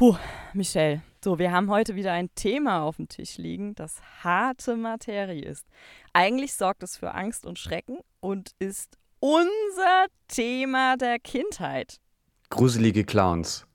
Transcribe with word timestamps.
Puh, 0.00 0.16
Michelle, 0.54 1.02
so, 1.22 1.38
wir 1.38 1.52
haben 1.52 1.68
heute 1.68 1.94
wieder 1.94 2.14
ein 2.14 2.34
Thema 2.34 2.84
auf 2.84 2.96
dem 2.96 3.08
Tisch 3.08 3.36
liegen, 3.36 3.74
das 3.74 4.00
harte 4.24 4.78
Materie 4.78 5.44
ist. 5.44 5.66
Eigentlich 6.14 6.54
sorgt 6.54 6.82
es 6.82 6.96
für 6.96 7.12
Angst 7.12 7.44
und 7.44 7.58
Schrecken 7.58 7.98
und 8.20 8.52
ist 8.58 8.96
unser 9.18 10.06
Thema 10.26 10.96
der 10.96 11.18
Kindheit. 11.18 12.00
Gruselige 12.48 13.04
Clowns. 13.04 13.66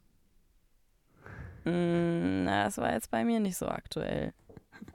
Mm, 1.63 2.45
na, 2.45 2.63
das 2.63 2.79
war 2.79 2.91
jetzt 2.91 3.11
bei 3.11 3.23
mir 3.23 3.39
nicht 3.39 3.57
so 3.57 3.67
aktuell. 3.67 4.33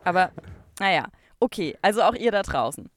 Aber, 0.03 0.33
naja, 0.81 1.07
okay, 1.39 1.79
also 1.81 2.03
auch 2.03 2.17
ihr 2.17 2.33
da 2.33 2.43
draußen. 2.43 2.91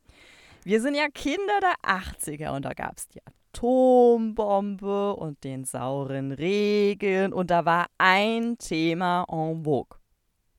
Wir 0.64 0.82
sind 0.82 0.96
ja 0.96 1.06
Kinder 1.14 1.60
der 1.62 1.76
80er 1.88 2.56
und 2.56 2.66
da 2.66 2.74
gab 2.74 2.98
es 2.98 3.08
die 3.10 3.22
Atombombe 3.54 5.16
und 5.16 5.44
den 5.44 5.64
sauren 5.64 6.32
Regen 6.32 7.34
und 7.34 7.52
da 7.52 7.66
war 7.66 7.86
ein 8.00 8.58
Thema 8.58 9.26
en 9.30 9.64
vogue. 9.64 10.00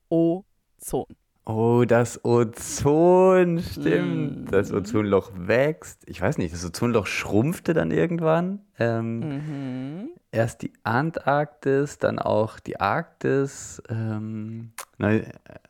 Ozon. 0.09 1.05
Oh, 1.47 1.83
das 1.85 2.25
Ozon, 2.25 3.59
stimmt. 3.59 4.45
Mm. 4.45 4.51
Das 4.51 4.73
Ozonloch 4.73 5.31
wächst. 5.35 6.01
Ich 6.07 6.19
weiß 6.19 6.39
nicht, 6.39 6.53
das 6.53 6.65
Ozonloch 6.65 7.05
schrumpfte 7.05 7.73
dann 7.75 7.91
irgendwann. 7.91 8.61
Ähm, 8.79 9.19
Mhm. 9.19 10.09
Erst 10.31 10.63
die 10.63 10.73
Antarktis, 10.83 11.97
dann 11.97 12.19
auch 12.19 12.59
die 12.59 12.79
Arktis. 12.81 13.81
Ähm, 13.89 14.71
Neu 14.97 15.21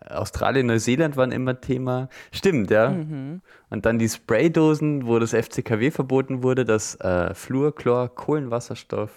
Australien, 0.10 0.66
Neuseeland 0.68 1.18
waren 1.18 1.32
immer 1.32 1.60
Thema. 1.62 2.10
Stimmt, 2.32 2.72
ja. 2.72 2.90
Mhm. 2.90 3.42
Und 3.70 3.86
dann 3.86 4.00
die 4.00 4.10
Spraydosen, 4.10 5.06
wo 5.06 5.20
das 5.20 5.34
FCKW 5.34 5.92
verboten 5.92 6.42
wurde, 6.42 6.64
das 6.66 6.96
äh, 7.02 7.34
Fluor, 7.36 7.76
Chlor, 7.76 8.16
Kohlenwasserstoff. 8.16 9.12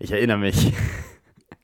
Ich 0.00 0.12
erinnere 0.12 0.38
mich. 0.38 0.72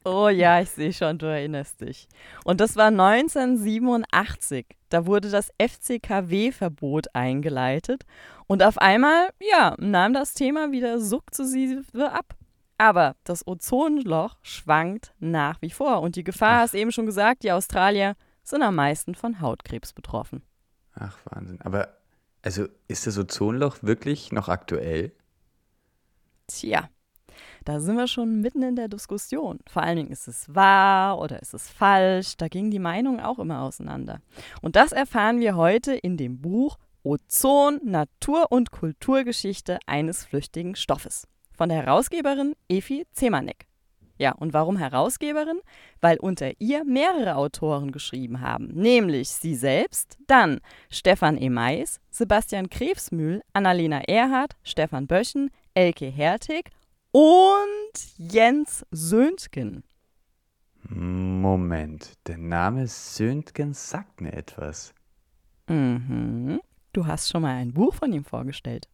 Oh 0.06 0.28
ja, 0.28 0.60
ich 0.60 0.68
sehe 0.70 0.92
schon, 0.92 1.16
du 1.16 1.24
erinnerst 1.24 1.80
dich. 1.80 2.08
Und 2.44 2.60
das 2.60 2.76
war 2.76 2.88
1987. 2.88 4.66
Da 4.90 5.06
wurde 5.06 5.30
das 5.30 5.50
FCKW-Verbot 5.58 7.14
eingeleitet. 7.14 8.04
Und 8.46 8.62
auf 8.62 8.76
einmal, 8.76 9.30
ja, 9.40 9.74
nahm 9.78 10.12
das 10.12 10.34
Thema 10.34 10.72
wieder 10.72 11.00
sukzessive 11.00 12.12
ab. 12.12 12.36
Aber 12.76 13.16
das 13.24 13.46
Ozonloch 13.46 14.36
schwankt 14.42 15.14
nach 15.20 15.62
wie 15.62 15.70
vor. 15.70 16.02
Und 16.02 16.16
die 16.16 16.24
Gefahr, 16.24 16.58
Ach. 16.58 16.62
hast 16.64 16.74
eben 16.74 16.92
schon 16.92 17.06
gesagt, 17.06 17.42
die 17.42 17.52
Australier 17.52 18.14
sind 18.42 18.62
am 18.62 18.74
meisten 18.74 19.14
von 19.14 19.40
Hautkrebs 19.40 19.94
betroffen. 19.94 20.42
Ach, 20.94 21.16
Wahnsinn. 21.24 21.62
Aber, 21.62 21.96
also, 22.42 22.66
ist 22.88 23.06
das 23.06 23.16
Ozonloch 23.16 23.78
wirklich 23.82 24.32
noch 24.32 24.50
aktuell? 24.50 25.12
Tja, 26.46 26.90
da 27.64 27.80
sind 27.80 27.96
wir 27.96 28.06
schon 28.06 28.40
mitten 28.40 28.62
in 28.62 28.76
der 28.76 28.88
Diskussion. 28.88 29.58
Vor 29.66 29.82
allen 29.82 29.96
Dingen, 29.96 30.10
ist 30.10 30.28
es 30.28 30.54
wahr 30.54 31.18
oder 31.18 31.40
ist 31.40 31.54
es 31.54 31.70
falsch? 31.70 32.36
Da 32.36 32.48
gingen 32.48 32.70
die 32.70 32.78
Meinungen 32.78 33.20
auch 33.20 33.38
immer 33.38 33.62
auseinander. 33.62 34.20
Und 34.60 34.76
das 34.76 34.92
erfahren 34.92 35.40
wir 35.40 35.56
heute 35.56 35.94
in 35.94 36.16
dem 36.16 36.40
Buch 36.40 36.78
Ozon, 37.02 37.80
Natur- 37.84 38.50
und 38.50 38.70
Kulturgeschichte 38.70 39.78
eines 39.86 40.24
flüchtigen 40.24 40.74
Stoffes 40.74 41.26
von 41.52 41.68
der 41.68 41.78
Herausgeberin 41.78 42.54
Efi 42.68 43.06
Zemanek. 43.12 43.66
Ja, 44.16 44.32
und 44.32 44.52
warum 44.52 44.76
Herausgeberin? 44.76 45.60
Weil 46.00 46.18
unter 46.18 46.52
ihr 46.60 46.84
mehrere 46.84 47.34
Autoren 47.34 47.90
geschrieben 47.90 48.40
haben, 48.40 48.68
nämlich 48.68 49.28
sie 49.30 49.56
selbst, 49.56 50.18
dann 50.28 50.60
Stefan 50.88 51.36
E. 51.36 51.50
Mais, 51.50 52.00
Sebastian 52.10 52.70
Krebsmühl, 52.70 53.42
Annalena 53.52 54.00
Erhardt, 54.02 54.54
Stefan 54.62 55.06
Böschen, 55.06 55.50
Elke 55.74 56.06
Hertig 56.06 56.70
und 57.14 58.18
Jens 58.18 58.84
Söntgen. 58.90 59.84
Moment, 60.88 62.14
der 62.26 62.38
Name 62.38 62.88
Söntgen 62.88 63.72
sagt 63.72 64.20
mir 64.20 64.32
etwas. 64.32 64.92
Mhm. 65.68 66.60
Du 66.92 67.06
hast 67.06 67.30
schon 67.30 67.42
mal 67.42 67.54
ein 67.54 67.72
Buch 67.72 67.94
von 67.94 68.12
ihm 68.12 68.24
vorgestellt. 68.24 68.88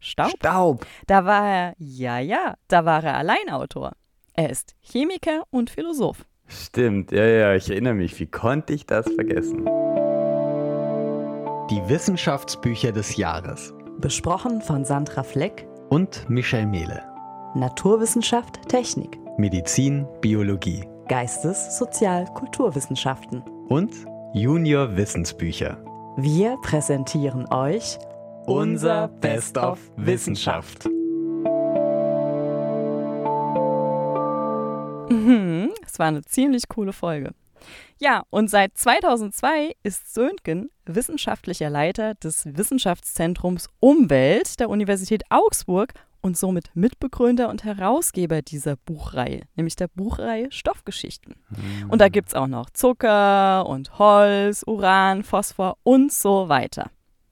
Staub? 0.00 0.30
Staub. 0.30 0.86
Da 1.06 1.24
war 1.24 1.46
er, 1.46 1.74
ja, 1.78 2.18
ja, 2.18 2.54
da 2.66 2.84
war 2.84 3.04
er 3.04 3.16
Alleinautor. 3.16 3.92
Er 4.34 4.50
ist 4.50 4.74
Chemiker 4.80 5.44
und 5.50 5.70
Philosoph. 5.70 6.26
Stimmt, 6.48 7.12
ja, 7.12 7.24
ja, 7.24 7.54
ich 7.54 7.70
erinnere 7.70 7.94
mich. 7.94 8.18
Wie 8.18 8.26
konnte 8.26 8.72
ich 8.72 8.86
das 8.86 9.08
vergessen? 9.14 9.64
Die 11.70 11.88
Wissenschaftsbücher 11.88 12.90
des 12.90 13.16
Jahres. 13.16 13.72
Besprochen 13.98 14.60
von 14.62 14.84
Sandra 14.84 15.22
Fleck, 15.22 15.68
Und 15.90 16.28
Michel 16.28 16.66
Mehle. 16.66 17.11
Naturwissenschaft, 17.54 18.66
Technik, 18.68 19.18
Medizin, 19.36 20.06
Biologie. 20.22 20.84
Geistes-, 21.08 21.76
Sozial-, 21.76 22.24
Kulturwissenschaften. 22.32 23.42
Und 23.68 23.92
Junior 24.32 24.96
Wissensbücher. 24.96 25.76
Wir 26.16 26.56
präsentieren 26.62 27.46
euch 27.52 27.98
Unser 28.46 29.08
Best 29.08 29.58
of 29.58 29.78
Wissenschaft. 29.96 30.86
Mhm, 35.10 35.72
es 35.86 35.98
war 35.98 36.06
eine 36.06 36.22
ziemlich 36.22 36.68
coole 36.68 36.94
Folge. 36.94 37.32
Ja, 38.00 38.22
und 38.30 38.48
seit 38.48 38.78
2002 38.78 39.74
ist 39.82 40.14
Söntgen 40.14 40.70
wissenschaftlicher 40.86 41.68
Leiter 41.68 42.14
des 42.14 42.46
Wissenschaftszentrums 42.46 43.68
Umwelt 43.78 44.58
der 44.58 44.70
Universität 44.70 45.22
Augsburg 45.28 45.92
und 46.22 46.36
somit 46.36 46.70
Mitbegründer 46.74 47.48
und 47.50 47.64
Herausgeber 47.64 48.40
dieser 48.42 48.76
Buchreihe, 48.76 49.42
nämlich 49.56 49.76
der 49.76 49.88
Buchreihe 49.88 50.50
Stoffgeschichten. 50.50 51.34
Und 51.88 52.00
da 52.00 52.08
gibt 52.08 52.28
es 52.28 52.34
auch 52.34 52.46
noch 52.46 52.70
Zucker 52.70 53.66
und 53.66 53.98
Holz, 53.98 54.62
Uran, 54.66 55.24
Phosphor 55.24 55.76
und 55.82 56.12
so 56.12 56.48
weiter. 56.48 56.90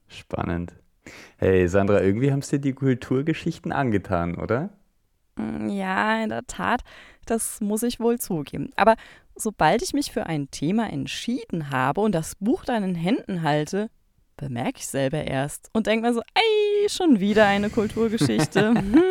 Spannend. 0.09 0.75
Hey, 1.39 1.67
Sandra, 1.69 2.03
irgendwie 2.03 2.33
haben 2.33 2.41
es 2.41 2.49
dir 2.49 2.59
die 2.59 2.73
Kulturgeschichten 2.75 3.73
angetan, 3.73 4.35
oder? 4.37 4.71
Mm, 5.37 5.69
Ja, 5.69 6.23
in 6.23 6.29
der 6.29 6.47
Tat, 6.47 6.83
das 7.27 7.61
muss 7.61 7.83
ich 7.83 8.01
wohl 8.01 8.19
zugeben. 8.19 8.71
Aber 8.77 8.97
sobald 9.37 9.83
ich 9.83 9.93
mich 9.95 10.13
für 10.13 10.27
ein 10.27 10.51
Thema 10.51 10.91
entschieden 10.91 11.71
habe 11.71 12.01
und 12.01 12.15
das 12.15 12.35
Buch 12.37 12.65
dann 12.65 12.83
in 12.83 12.95
Händen 12.95 13.43
halte, 13.43 13.89
bemerke 14.41 14.79
ich 14.79 14.87
selber 14.87 15.25
erst 15.25 15.69
und 15.73 15.87
denke 15.87 16.07
mir 16.07 16.15
so, 16.15 16.23
ey, 16.35 16.89
schon 16.89 17.21
wieder 17.21 17.47
eine 17.47 17.71
Kulturgeschichte. 17.71 18.75
Hm. 18.81 19.03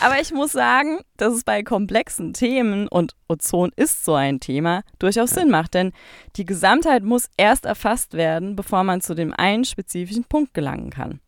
Aber 0.00 0.20
ich 0.20 0.32
muss 0.32 0.52
sagen, 0.52 1.00
dass 1.16 1.32
es 1.32 1.44
bei 1.44 1.62
komplexen 1.62 2.34
Themen, 2.34 2.88
und 2.88 3.14
Ozon 3.26 3.70
ist 3.74 4.04
so 4.04 4.14
ein 4.14 4.38
Thema, 4.38 4.82
durchaus 4.98 5.30
Sinn 5.30 5.50
macht, 5.50 5.72
denn 5.72 5.92
die 6.36 6.44
Gesamtheit 6.44 7.02
muss 7.02 7.30
erst 7.38 7.64
erfasst 7.64 8.12
werden, 8.12 8.54
bevor 8.54 8.84
man 8.84 9.00
zu 9.00 9.14
dem 9.14 9.32
einen 9.32 9.64
spezifischen 9.64 10.24
Punkt 10.24 10.52
gelangen 10.52 10.90
kann. 10.90 11.20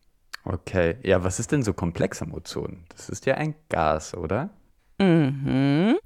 Okay. 0.43 0.97
Ja, 1.01 1.23
was 1.23 1.39
ist 1.39 1.51
denn 1.51 1.63
so 1.63 1.73
komplex 1.73 2.21
am 2.21 2.33
Ozon? 2.33 2.83
Das 2.89 3.09
ist 3.09 3.25
ja 3.25 3.35
ein 3.35 3.55
Gas, 3.69 4.13
oder? 4.13 4.51
Mhm. 4.99 5.97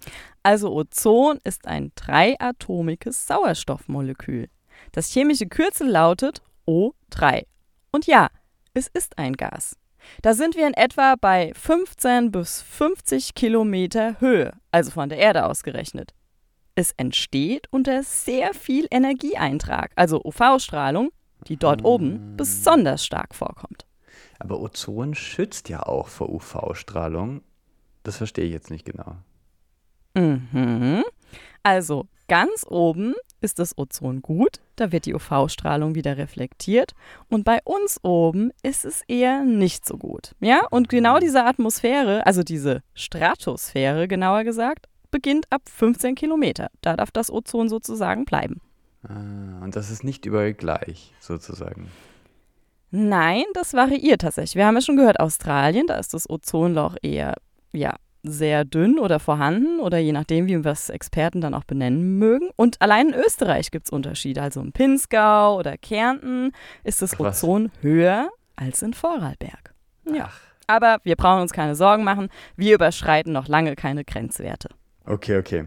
Also 0.44 0.74
Ozon 0.74 1.40
ist 1.44 1.68
ein 1.68 1.92
dreiatomiges 1.96 3.28
Sauerstoffmolekül. 3.28 4.48
Das 4.94 5.10
chemische 5.10 5.48
Kürzel 5.48 5.90
lautet 5.90 6.42
O3. 6.68 7.46
Und 7.92 8.08
ja, 8.08 8.30
es 8.74 8.88
ist 8.88 9.18
ein 9.18 9.34
Gas. 9.34 9.76
Da 10.22 10.34
sind 10.34 10.56
wir 10.56 10.68
in 10.68 10.74
etwa 10.74 11.16
bei 11.20 11.54
15 11.56 12.32
bis 12.32 12.62
50 12.62 13.36
Kilometer 13.36 14.20
Höhe, 14.20 14.54
also 14.72 14.92
von 14.92 15.10
der 15.10 15.18
Erde 15.18 15.46
ausgerechnet. 15.46 16.14
Es 16.76 16.92
entsteht 16.98 17.68
unter 17.72 18.04
sehr 18.04 18.54
viel 18.54 18.88
Energieeintrag, 18.90 19.92
also 19.96 20.22
UV-Strahlung, 20.24 21.12
die 21.48 21.58
dort 21.58 21.84
oben 21.84 22.36
besonders 22.36 23.06
stark 23.06 23.36
vorkommt. 23.36 23.86
Aber 24.40 24.60
Ozon 24.60 25.14
schützt 25.14 25.70
ja 25.70 25.84
auch 25.84 26.08
vor 26.08 26.30
UV-Strahlung. 26.30 27.42
Das 28.04 28.18
verstehe 28.18 28.46
ich 28.46 28.52
jetzt 28.52 28.72
nicht 28.72 28.86
genau. 28.86 29.18
Mhm. 30.16 31.04
Also 31.62 32.08
ganz 32.28 32.66
oben 32.68 33.14
ist 33.44 33.60
das 33.60 33.78
Ozon 33.78 34.22
gut, 34.22 34.62
da 34.76 34.92
wird 34.92 35.06
die 35.06 35.14
UV-Strahlung 35.14 35.96
wieder 35.96 36.18
reflektiert 36.18 36.94
und 37.30 37.44
bei 37.44 37.60
uns 37.64 38.00
oben 38.04 38.52
ist 38.64 38.86
es 38.86 39.02
eher 39.08 39.44
nicht 39.44 39.86
so 39.86 39.98
gut. 39.98 40.34
Ja, 40.40 40.62
und 40.72 40.90
genau 40.90 41.20
diese 41.20 41.44
Atmosphäre, 41.44 42.26
also 42.26 42.44
diese 42.44 42.82
Stratosphäre 42.94 44.08
genauer 44.08 44.44
gesagt, 44.44 44.88
beginnt 45.12 45.46
ab 45.52 45.62
15 45.70 46.16
Kilometer. 46.16 46.70
Da 46.82 46.96
darf 46.96 47.12
das 47.12 47.30
Ozon 47.30 47.70
sozusagen 47.70 48.26
bleiben. 48.26 48.62
Ah, 49.04 49.64
und 49.64 49.76
das 49.76 49.92
ist 49.92 50.04
nicht 50.04 50.26
überall 50.26 50.54
gleich, 50.54 51.14
sozusagen. 51.20 51.92
Nein, 52.90 53.44
das 53.54 53.74
variiert 53.74 54.22
tatsächlich. 54.22 54.56
Wir 54.56 54.66
haben 54.66 54.76
ja 54.76 54.82
schon 54.82 54.98
gehört, 54.98 55.20
Australien, 55.20 55.88
da 55.88 55.96
ist 55.96 56.14
das 56.14 56.30
Ozonloch 56.30 56.96
eher, 57.02 57.36
ja, 57.72 57.96
sehr 58.24 58.64
dünn 58.66 59.00
oder 59.00 59.20
vorhanden 59.20 59.80
oder 59.80 59.98
je 59.98 60.14
nachdem, 60.14 60.48
wie 60.48 60.64
wir 60.64 60.72
es 60.72 60.90
Experten 60.90 61.42
dann 61.42 61.54
auch 61.54 61.66
benennen 61.66 62.18
mögen. 62.18 62.50
Und 62.56 62.82
allein 62.82 63.10
in 63.10 63.16
Österreich 63.16 63.70
gibt 63.70 63.88
es 63.88 63.92
Unterschiede. 63.92 64.42
Also 64.42 64.62
im 64.62 64.72
Pinzgau 64.72 65.58
oder 65.58 65.78
Kärnten 65.78 66.52
ist 66.84 67.02
das 67.02 67.16
Ach, 67.16 67.20
was? 67.20 67.44
Ozon 67.44 67.72
höher 67.82 68.30
als 68.56 68.82
in 68.82 68.94
Vorarlberg. 68.94 69.74
Ja. 70.06 70.30
Aber 70.68 71.00
wir 71.04 71.18
brauchen 71.18 71.42
uns 71.42 71.52
keine 71.52 71.76
Sorgen 71.76 72.06
machen. 72.06 72.30
Wir 72.56 72.76
überschreiten 72.76 73.34
noch 73.34 73.50
lange 73.50 73.76
keine 73.76 74.06
Grenzwerte. 74.06 74.70
Okay, 75.06 75.38
okay. 75.38 75.66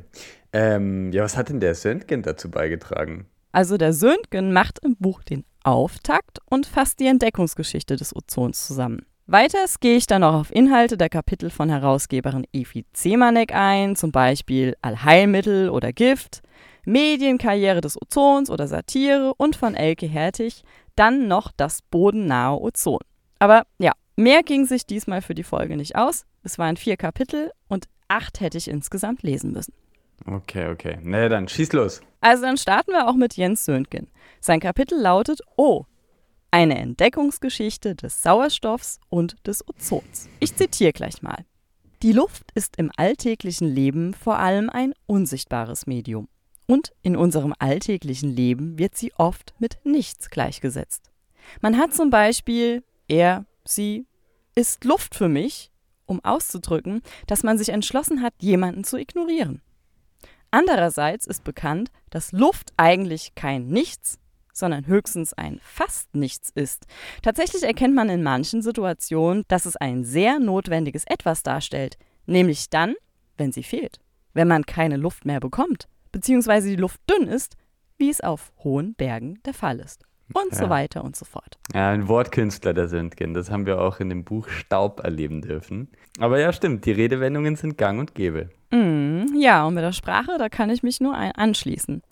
Ähm, 0.54 1.12
ja, 1.12 1.22
was 1.22 1.36
hat 1.36 1.50
denn 1.50 1.60
der 1.60 1.74
Söntgen 1.74 2.22
dazu 2.22 2.50
beigetragen? 2.50 3.26
Also 3.52 3.76
der 3.76 3.92
Söntgen 3.92 4.52
macht 4.52 4.78
im 4.82 4.96
Buch 4.96 5.22
den 5.22 5.44
Auftakt 5.62 6.38
und 6.46 6.66
fasst 6.66 7.00
die 7.00 7.06
Entdeckungsgeschichte 7.06 7.96
des 7.96 8.14
Ozons 8.16 8.66
zusammen. 8.66 9.04
Weiters 9.28 9.80
gehe 9.80 9.96
ich 9.96 10.06
dann 10.06 10.20
noch 10.20 10.34
auf 10.34 10.54
Inhalte 10.54 10.96
der 10.96 11.08
Kapitel 11.08 11.50
von 11.50 11.68
Herausgeberin 11.68 12.46
Efi 12.52 12.86
Zemanek 12.92 13.52
ein, 13.52 13.96
zum 13.96 14.12
Beispiel 14.12 14.76
Allheilmittel 14.82 15.68
oder 15.68 15.92
Gift, 15.92 16.42
Medienkarriere 16.84 17.80
des 17.80 18.00
Ozons 18.00 18.50
oder 18.50 18.68
Satire 18.68 19.34
und 19.36 19.56
von 19.56 19.74
Elke 19.74 20.06
Hertig 20.06 20.62
dann 20.94 21.26
noch 21.26 21.50
das 21.56 21.82
bodennahe 21.90 22.56
Ozon. 22.60 23.00
Aber 23.40 23.64
ja, 23.78 23.90
mehr 24.14 24.44
ging 24.44 24.64
sich 24.64 24.86
diesmal 24.86 25.22
für 25.22 25.34
die 25.34 25.42
Folge 25.42 25.76
nicht 25.76 25.96
aus. 25.96 26.24
Es 26.44 26.56
waren 26.56 26.76
vier 26.76 26.96
Kapitel 26.96 27.50
und 27.66 27.86
acht 28.06 28.38
hätte 28.38 28.58
ich 28.58 28.68
insgesamt 28.68 29.24
lesen 29.24 29.50
müssen. 29.50 29.74
Okay, 30.24 30.68
okay. 30.70 30.98
Na 31.02 31.22
nee, 31.22 31.28
dann 31.28 31.48
schieß 31.48 31.72
los. 31.72 32.00
Also 32.20 32.44
dann 32.44 32.58
starten 32.58 32.92
wir 32.92 33.08
auch 33.08 33.14
mit 33.14 33.36
Jens 33.36 33.64
Söntgen. 33.64 34.06
Sein 34.40 34.60
Kapitel 34.60 35.00
lautet 35.00 35.40
Oh, 35.56 35.84
eine 36.50 36.78
Entdeckungsgeschichte 36.78 37.94
des 37.94 38.22
Sauerstoffs 38.22 39.00
und 39.08 39.36
des 39.46 39.66
Ozons. 39.68 40.28
Ich 40.40 40.54
zitiere 40.54 40.92
gleich 40.92 41.22
mal. 41.22 41.44
Die 42.02 42.12
Luft 42.12 42.50
ist 42.54 42.76
im 42.76 42.90
alltäglichen 42.96 43.68
Leben 43.68 44.14
vor 44.14 44.38
allem 44.38 44.70
ein 44.70 44.94
unsichtbares 45.06 45.86
Medium. 45.86 46.28
Und 46.66 46.92
in 47.02 47.16
unserem 47.16 47.54
alltäglichen 47.58 48.34
Leben 48.34 48.78
wird 48.78 48.96
sie 48.96 49.12
oft 49.14 49.54
mit 49.58 49.78
nichts 49.84 50.30
gleichgesetzt. 50.30 51.10
Man 51.60 51.78
hat 51.78 51.94
zum 51.94 52.10
Beispiel 52.10 52.82
er, 53.08 53.46
sie 53.64 54.06
ist 54.54 54.84
Luft 54.84 55.14
für 55.14 55.28
mich, 55.28 55.70
um 56.06 56.24
auszudrücken, 56.24 57.02
dass 57.26 57.42
man 57.42 57.58
sich 57.58 57.68
entschlossen 57.68 58.22
hat, 58.22 58.34
jemanden 58.40 58.84
zu 58.84 58.96
ignorieren. 58.96 59.62
Andererseits 60.50 61.26
ist 61.26 61.44
bekannt, 61.44 61.90
dass 62.10 62.32
Luft 62.32 62.72
eigentlich 62.76 63.34
kein 63.34 63.68
Nichts, 63.68 64.18
sondern 64.58 64.86
höchstens 64.86 65.32
ein 65.34 65.60
fast 65.62 66.14
nichts 66.14 66.50
ist. 66.54 66.86
Tatsächlich 67.22 67.62
erkennt 67.62 67.94
man 67.94 68.08
in 68.08 68.22
manchen 68.22 68.62
Situationen, 68.62 69.44
dass 69.48 69.66
es 69.66 69.76
ein 69.76 70.04
sehr 70.04 70.38
notwendiges 70.38 71.04
Etwas 71.06 71.42
darstellt, 71.42 71.98
nämlich 72.26 72.70
dann, 72.70 72.94
wenn 73.36 73.52
sie 73.52 73.62
fehlt, 73.62 74.00
wenn 74.32 74.48
man 74.48 74.64
keine 74.64 74.96
Luft 74.96 75.24
mehr 75.24 75.40
bekommt, 75.40 75.88
beziehungsweise 76.12 76.68
die 76.68 76.76
Luft 76.76 77.00
dünn 77.10 77.28
ist, 77.28 77.56
wie 77.98 78.10
es 78.10 78.20
auf 78.20 78.52
hohen 78.64 78.94
Bergen 78.94 79.40
der 79.44 79.54
Fall 79.54 79.80
ist. 79.80 80.04
Und 80.32 80.52
ja. 80.52 80.58
so 80.58 80.68
weiter 80.70 81.04
und 81.04 81.14
so 81.14 81.24
fort. 81.24 81.56
Ja, 81.72 81.90
ein 81.90 82.08
Wortkünstler 82.08 82.74
der 82.74 82.88
Söntgen. 82.88 83.32
Das 83.32 83.50
haben 83.50 83.64
wir 83.64 83.80
auch 83.80 84.00
in 84.00 84.08
dem 84.08 84.24
Buch 84.24 84.48
Staub 84.48 85.00
erleben 85.04 85.40
dürfen. 85.40 85.88
Aber 86.18 86.40
ja, 86.40 86.52
stimmt, 86.52 86.84
die 86.84 86.92
Redewendungen 86.92 87.54
sind 87.54 87.78
gang 87.78 88.00
und 88.00 88.14
gäbe. 88.14 88.50
Ja, 89.38 89.66
und 89.66 89.74
mit 89.74 89.84
der 89.84 89.92
Sprache, 89.92 90.38
da 90.38 90.48
kann 90.48 90.70
ich 90.70 90.82
mich 90.82 91.00
nur 91.00 91.14
anschließen. 91.14 92.02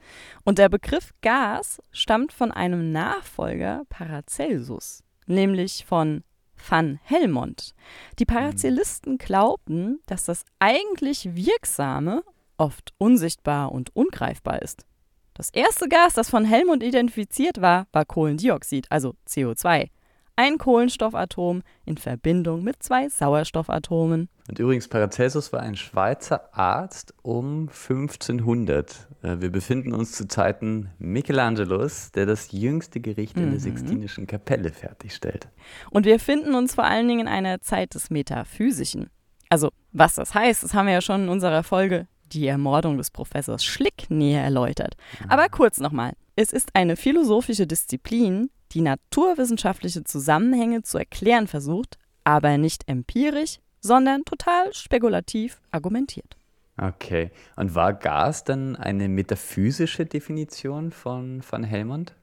Und 0.45 0.59
der 0.59 0.69
Begriff 0.69 1.13
Gas 1.23 1.81
stammt 1.91 2.33
von 2.33 2.53
einem 2.53 2.93
Nachfolger 2.93 3.83
Paracelsus, 3.89 5.03
nämlich 5.27 5.85
von 5.87 6.23
van 6.69 6.99
Helmont. 7.03 7.75
Die 8.19 8.27
Paracelisten 8.27 9.19
glaubten, 9.19 10.01
dass 10.07 10.25
das 10.25 10.45
eigentlich 10.59 11.35
Wirksame 11.35 12.23
oft 12.59 12.93
unsichtbar 12.99 13.73
und 13.73 13.95
ungreifbar 13.97 14.63
ist. 14.63 14.87
Das 15.35 15.51
erste 15.51 15.89
Gas, 15.89 16.13
das 16.13 16.31
von 16.31 16.45
Helmont 16.45 16.83
identifiziert 16.83 17.61
war, 17.61 17.87
war 17.93 18.05
Kohlendioxid, 18.05 18.87
also 18.91 19.15
CO2 19.27 19.89
ein 20.37 20.59
Kohlenstoffatom 20.59 21.63
in 21.85 21.97
Verbindung 21.97 22.63
mit 22.63 22.83
zwei 22.83 23.09
Sauerstoffatomen. 23.09 24.29
Und 24.49 24.59
übrigens, 24.59 24.89
Paracelsus 24.89 25.53
war 25.53 25.61
ein 25.61 25.77
Schweizer 25.77 26.51
Arzt 26.53 27.15
um 27.23 27.69
1500. 27.69 29.09
Äh, 29.23 29.37
wir 29.41 29.51
befinden 29.51 29.93
uns 29.93 30.13
zu 30.13 30.29
Zeiten 30.29 30.91
Michelangelos, 30.99 32.11
der 32.13 32.27
das 32.27 32.53
jüngste 32.53 33.01
Gericht 33.01 33.37
mhm. 33.37 33.45
in 33.45 33.51
der 33.51 33.61
mhm. 33.61 33.65
Sixtinischen 33.65 34.27
Kapelle 34.27 34.71
fertigstellt. 34.71 35.49
Und 35.91 36.05
wir 36.05 36.19
finden 36.19 36.55
uns 36.55 36.75
vor 36.75 36.85
allen 36.85 37.09
Dingen 37.09 37.21
in 37.21 37.29
einer 37.29 37.61
Zeit 37.61 37.95
des 37.95 38.11
Metaphysischen. 38.11 39.11
Also, 39.49 39.71
was 39.93 40.15
das 40.17 40.35
heißt, 40.35 40.65
das 40.65 40.75
haben 40.75 40.87
wir 40.87 40.95
ja 40.95 41.01
schon 41.01 41.25
in 41.25 41.29
unserer 41.29 41.63
Folge 41.63 42.07
die 42.33 42.47
Ermordung 42.47 42.99
des 42.99 43.11
Professors 43.11 43.65
Schlick 43.65 44.11
näher 44.11 44.43
erläutert. 44.43 44.97
Mhm. 45.21 45.31
Aber 45.31 45.49
kurz 45.49 45.79
nochmal. 45.79 46.13
Es 46.37 46.53
ist 46.53 46.75
eine 46.75 46.97
philosophische 46.97 47.67
Disziplin, 47.67 48.51
die 48.75 48.81
naturwissenschaftliche 48.81 50.05
Zusammenhänge 50.05 50.83
zu 50.83 50.99
erklären 50.99 51.47
versucht, 51.47 51.99
aber 52.25 52.59
nicht 52.59 52.89
empirisch, 52.89 53.59
sondern 53.81 54.25
total 54.25 54.73
spekulativ 54.73 55.61
argumentiert. 55.71 56.37
Okay. 56.77 57.31
Und 57.57 57.75
war 57.75 57.95
Gas 57.95 58.45
dann 58.45 58.77
eine 58.77 59.09
metaphysische 59.09 60.07
Definition 60.07 60.91
von 60.91 61.43
Van 61.49 61.63
Helmont? 61.63 62.15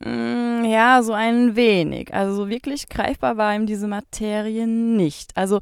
Mm, 0.00 0.64
ja, 0.64 1.02
so 1.02 1.12
ein 1.12 1.56
wenig. 1.56 2.12
Also 2.14 2.34
so 2.34 2.48
wirklich 2.48 2.88
greifbar 2.88 3.36
war 3.36 3.54
ihm 3.54 3.66
diese 3.66 3.88
Materie 3.88 4.66
nicht. 4.66 5.36
Also 5.36 5.60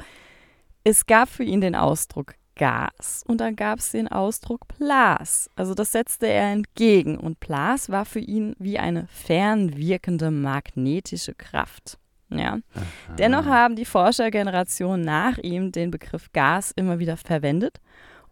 es 0.85 1.07
gab 1.07 1.29
für 1.29 1.45
ihn 1.45 1.61
den 1.61 1.75
Ausdruck 1.75 2.35
Gas 2.57 3.23
und 3.27 3.41
dann 3.41 3.57
gab 3.57 3.79
es 3.79 3.91
den 3.91 4.09
Ausdruck 4.09 4.69
Plas. 4.69 5.51
Also 5.57 5.75
das 5.75 5.93
setzte 5.93 6.27
er 6.27 6.53
entgegen 6.53 7.19
und 7.19 7.41
Plas 7.41 7.91
war 7.91 8.05
für 8.05 8.21
ihn 8.21 8.55
wie 8.59 8.79
eine 8.79 9.07
fernwirkende 9.09 10.31
magnetische 10.31 11.35
Kraft. 11.35 11.99
Ja. 12.31 12.59
Dennoch 13.19 13.47
haben 13.47 13.77
die 13.77 13.85
Forschergenerationen 13.85 15.05
nach 15.05 15.39
ihm 15.39 15.73
den 15.73 15.91
Begriff 15.91 16.33
Gas 16.33 16.73
immer 16.75 16.99
wieder 16.99 17.17
verwendet. 17.17 17.81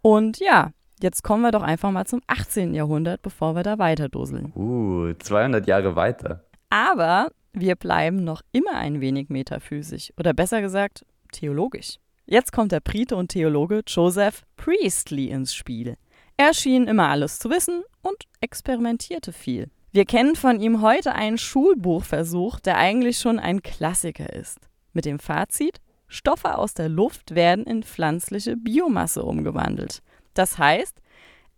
Und 0.00 0.38
ja, 0.38 0.72
jetzt 1.00 1.22
kommen 1.22 1.42
wir 1.42 1.52
doch 1.52 1.62
einfach 1.62 1.90
mal 1.90 2.06
zum 2.06 2.20
18. 2.26 2.74
Jahrhundert, 2.74 3.22
bevor 3.22 3.54
wir 3.54 3.62
da 3.62 3.78
weiterdoseln. 3.78 4.52
Uh, 4.54 5.14
200 5.14 5.66
Jahre 5.66 5.94
weiter. 5.94 6.44
Aber 6.70 7.30
wir 7.52 7.76
bleiben 7.76 8.24
noch 8.24 8.42
immer 8.52 8.74
ein 8.74 9.00
wenig 9.00 9.28
metaphysisch 9.28 10.12
oder 10.16 10.32
besser 10.32 10.62
gesagt 10.62 11.04
theologisch. 11.32 11.98
Jetzt 12.32 12.50
kommt 12.50 12.72
der 12.72 12.80
Brite 12.80 13.14
und 13.16 13.28
Theologe 13.28 13.82
Joseph 13.86 14.40
Priestley 14.56 15.28
ins 15.28 15.54
Spiel. 15.54 15.98
Er 16.38 16.54
schien 16.54 16.86
immer 16.86 17.08
alles 17.08 17.38
zu 17.38 17.50
wissen 17.50 17.82
und 18.00 18.24
experimentierte 18.40 19.34
viel. 19.34 19.70
Wir 19.90 20.06
kennen 20.06 20.34
von 20.34 20.58
ihm 20.58 20.80
heute 20.80 21.12
einen 21.12 21.36
Schulbuchversuch, 21.36 22.58
der 22.60 22.78
eigentlich 22.78 23.18
schon 23.18 23.38
ein 23.38 23.62
Klassiker 23.62 24.32
ist. 24.32 24.60
Mit 24.94 25.04
dem 25.04 25.18
Fazit, 25.18 25.82
Stoffe 26.08 26.56
aus 26.56 26.72
der 26.72 26.88
Luft 26.88 27.34
werden 27.34 27.66
in 27.66 27.82
pflanzliche 27.82 28.56
Biomasse 28.56 29.24
umgewandelt. 29.24 30.02
Das 30.32 30.56
heißt, 30.56 31.02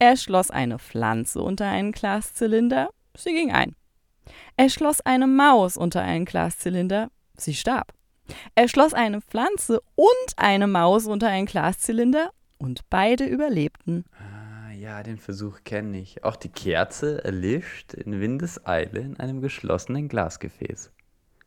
er 0.00 0.16
schloss 0.16 0.50
eine 0.50 0.80
Pflanze 0.80 1.40
unter 1.40 1.68
einen 1.68 1.92
Glaszylinder, 1.92 2.90
sie 3.16 3.32
ging 3.32 3.52
ein. 3.52 3.76
Er 4.56 4.68
schloss 4.68 5.00
eine 5.02 5.28
Maus 5.28 5.76
unter 5.76 6.02
einen 6.02 6.24
Glaszylinder, 6.24 7.12
sie 7.36 7.54
starb. 7.54 7.94
Er 8.54 8.68
schloss 8.68 8.94
eine 8.94 9.20
Pflanze 9.20 9.80
und 9.94 10.32
eine 10.36 10.66
Maus 10.66 11.06
unter 11.06 11.28
einen 11.28 11.46
Glaszylinder 11.46 12.30
und 12.58 12.88
beide 12.90 13.24
überlebten. 13.24 14.04
Ah, 14.18 14.72
ja, 14.72 15.02
den 15.02 15.18
Versuch 15.18 15.60
kenne 15.64 15.98
ich. 15.98 16.24
Auch 16.24 16.36
die 16.36 16.48
Kerze 16.48 17.22
erlischt 17.24 17.94
in 17.94 18.20
Windeseile 18.20 19.00
in 19.00 19.18
einem 19.18 19.40
geschlossenen 19.40 20.08
Glasgefäß. 20.08 20.90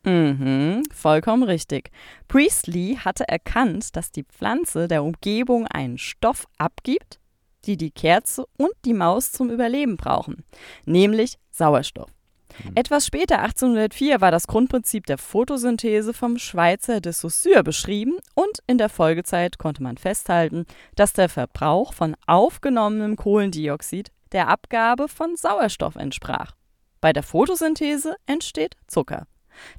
Mhm, 0.03 0.83
vollkommen 0.93 1.43
richtig. 1.43 1.91
Priestley 2.27 2.97
hatte 3.03 3.27
erkannt, 3.27 3.95
dass 3.95 4.11
die 4.11 4.23
Pflanze 4.23 4.87
der 4.87 5.03
Umgebung 5.03 5.67
einen 5.67 5.97
Stoff 5.97 6.47
abgibt, 6.57 7.19
die 7.65 7.75
die 7.75 7.91
Kerze 7.91 8.45
und 8.57 8.71
die 8.85 8.93
Maus 8.93 9.31
zum 9.31 9.49
Überleben 9.49 9.97
brauchen, 9.97 10.45
nämlich 10.85 11.37
Sauerstoff. 11.51 12.16
Mhm. 12.63 12.71
Etwas 12.75 13.05
später, 13.05 13.39
1804, 13.39 14.21
war 14.21 14.31
das 14.31 14.47
Grundprinzip 14.47 15.05
der 15.05 15.17
Photosynthese 15.17 16.13
vom 16.13 16.37
Schweizer 16.37 17.01
de 17.01 17.11
Saussure 17.11 17.63
beschrieben 17.63 18.17
und 18.33 18.59
in 18.67 18.77
der 18.77 18.89
Folgezeit 18.89 19.57
konnte 19.57 19.83
man 19.83 19.97
festhalten, 19.97 20.65
dass 20.95 21.13
der 21.13 21.29
Verbrauch 21.29 21.93
von 21.93 22.15
aufgenommenem 22.25 23.15
Kohlendioxid 23.15 24.11
der 24.31 24.47
Abgabe 24.47 25.07
von 25.07 25.35
Sauerstoff 25.35 25.95
entsprach. 25.95 26.53
Bei 27.01 27.13
der 27.13 27.23
Photosynthese 27.23 28.15
entsteht 28.25 28.75
Zucker, 28.87 29.27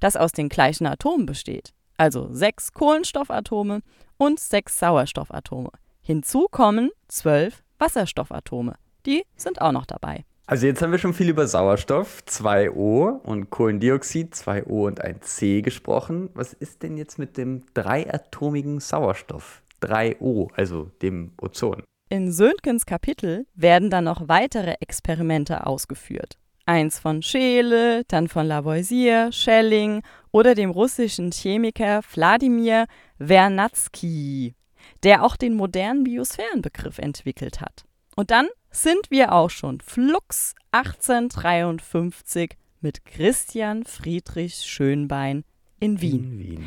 das 0.00 0.16
aus 0.16 0.32
den 0.32 0.48
gleichen 0.48 0.86
Atomen 0.86 1.26
besteht, 1.26 1.72
also 1.96 2.28
sechs 2.32 2.72
Kohlenstoffatome 2.72 3.80
und 4.16 4.40
sechs 4.40 4.78
Sauerstoffatome. 4.78 5.70
Hinzu 6.00 6.46
kommen 6.50 6.90
zwölf 7.08 7.62
Wasserstoffatome. 7.78 8.74
Die 9.04 9.24
sind 9.36 9.60
auch 9.60 9.72
noch 9.72 9.86
dabei. 9.86 10.24
Also 10.50 10.66
jetzt 10.66 10.80
haben 10.80 10.92
wir 10.92 10.98
schon 10.98 11.12
viel 11.12 11.28
über 11.28 11.46
Sauerstoff, 11.46 12.22
2O 12.26 13.20
und 13.20 13.50
Kohlendioxid, 13.50 14.34
2O 14.34 14.86
und 14.86 14.98
ein 14.98 15.20
C 15.20 15.60
gesprochen. 15.60 16.30
Was 16.32 16.54
ist 16.54 16.82
denn 16.82 16.96
jetzt 16.96 17.18
mit 17.18 17.36
dem 17.36 17.66
dreiatomigen 17.74 18.80
Sauerstoff, 18.80 19.60
3O, 19.82 20.50
also 20.54 20.90
dem 21.02 21.32
Ozon? 21.38 21.82
In 22.08 22.32
Söntgens 22.32 22.86
Kapitel 22.86 23.46
werden 23.54 23.90
dann 23.90 24.04
noch 24.04 24.26
weitere 24.26 24.76
Experimente 24.80 25.66
ausgeführt. 25.66 26.38
Eins 26.64 26.98
von 26.98 27.20
Scheele, 27.20 28.04
dann 28.08 28.26
von 28.26 28.46
Lavoisier, 28.46 29.30
Schelling 29.32 30.02
oder 30.32 30.54
dem 30.54 30.70
russischen 30.70 31.30
Chemiker 31.30 32.00
Wladimir 32.14 32.86
Vernadsky, 33.18 34.54
der 35.02 35.24
auch 35.24 35.36
den 35.36 35.52
modernen 35.52 36.04
Biosphärenbegriff 36.04 36.96
entwickelt 36.96 37.60
hat. 37.60 37.84
Und 38.16 38.30
dann 38.30 38.48
sind 38.70 39.10
wir 39.10 39.32
auch 39.32 39.50
schon 39.50 39.80
flux 39.80 40.54
1853 40.72 42.56
mit 42.80 43.04
Christian 43.04 43.84
Friedrich 43.84 44.56
Schönbein 44.56 45.44
in 45.80 46.00
Wien. 46.00 46.24
In 46.24 46.38
Wien. 46.38 46.66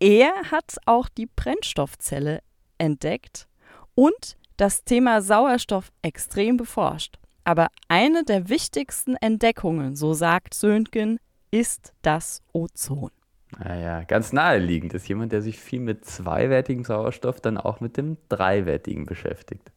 Er 0.00 0.50
hat 0.50 0.76
auch 0.86 1.08
die 1.08 1.26
Brennstoffzelle 1.26 2.40
entdeckt 2.78 3.46
und 3.94 4.36
das 4.56 4.84
Thema 4.84 5.22
Sauerstoff 5.22 5.92
extrem 6.02 6.56
beforscht. 6.56 7.16
Aber 7.44 7.68
eine 7.88 8.24
der 8.24 8.48
wichtigsten 8.48 9.16
Entdeckungen, 9.16 9.96
so 9.96 10.14
sagt 10.14 10.54
Söntgen, 10.54 11.18
ist 11.50 11.92
das 12.02 12.42
Ozon. 12.52 13.10
Naja, 13.58 14.02
ganz 14.02 14.32
naheliegend 14.32 14.94
ist 14.94 15.08
jemand, 15.08 15.32
der 15.32 15.42
sich 15.42 15.60
viel 15.60 15.80
mit 15.80 16.04
zweiwertigem 16.04 16.84
Sauerstoff 16.84 17.40
dann 17.40 17.58
auch 17.58 17.80
mit 17.80 17.96
dem 17.96 18.16
dreiwertigen 18.28 19.04
beschäftigt. 19.06 19.70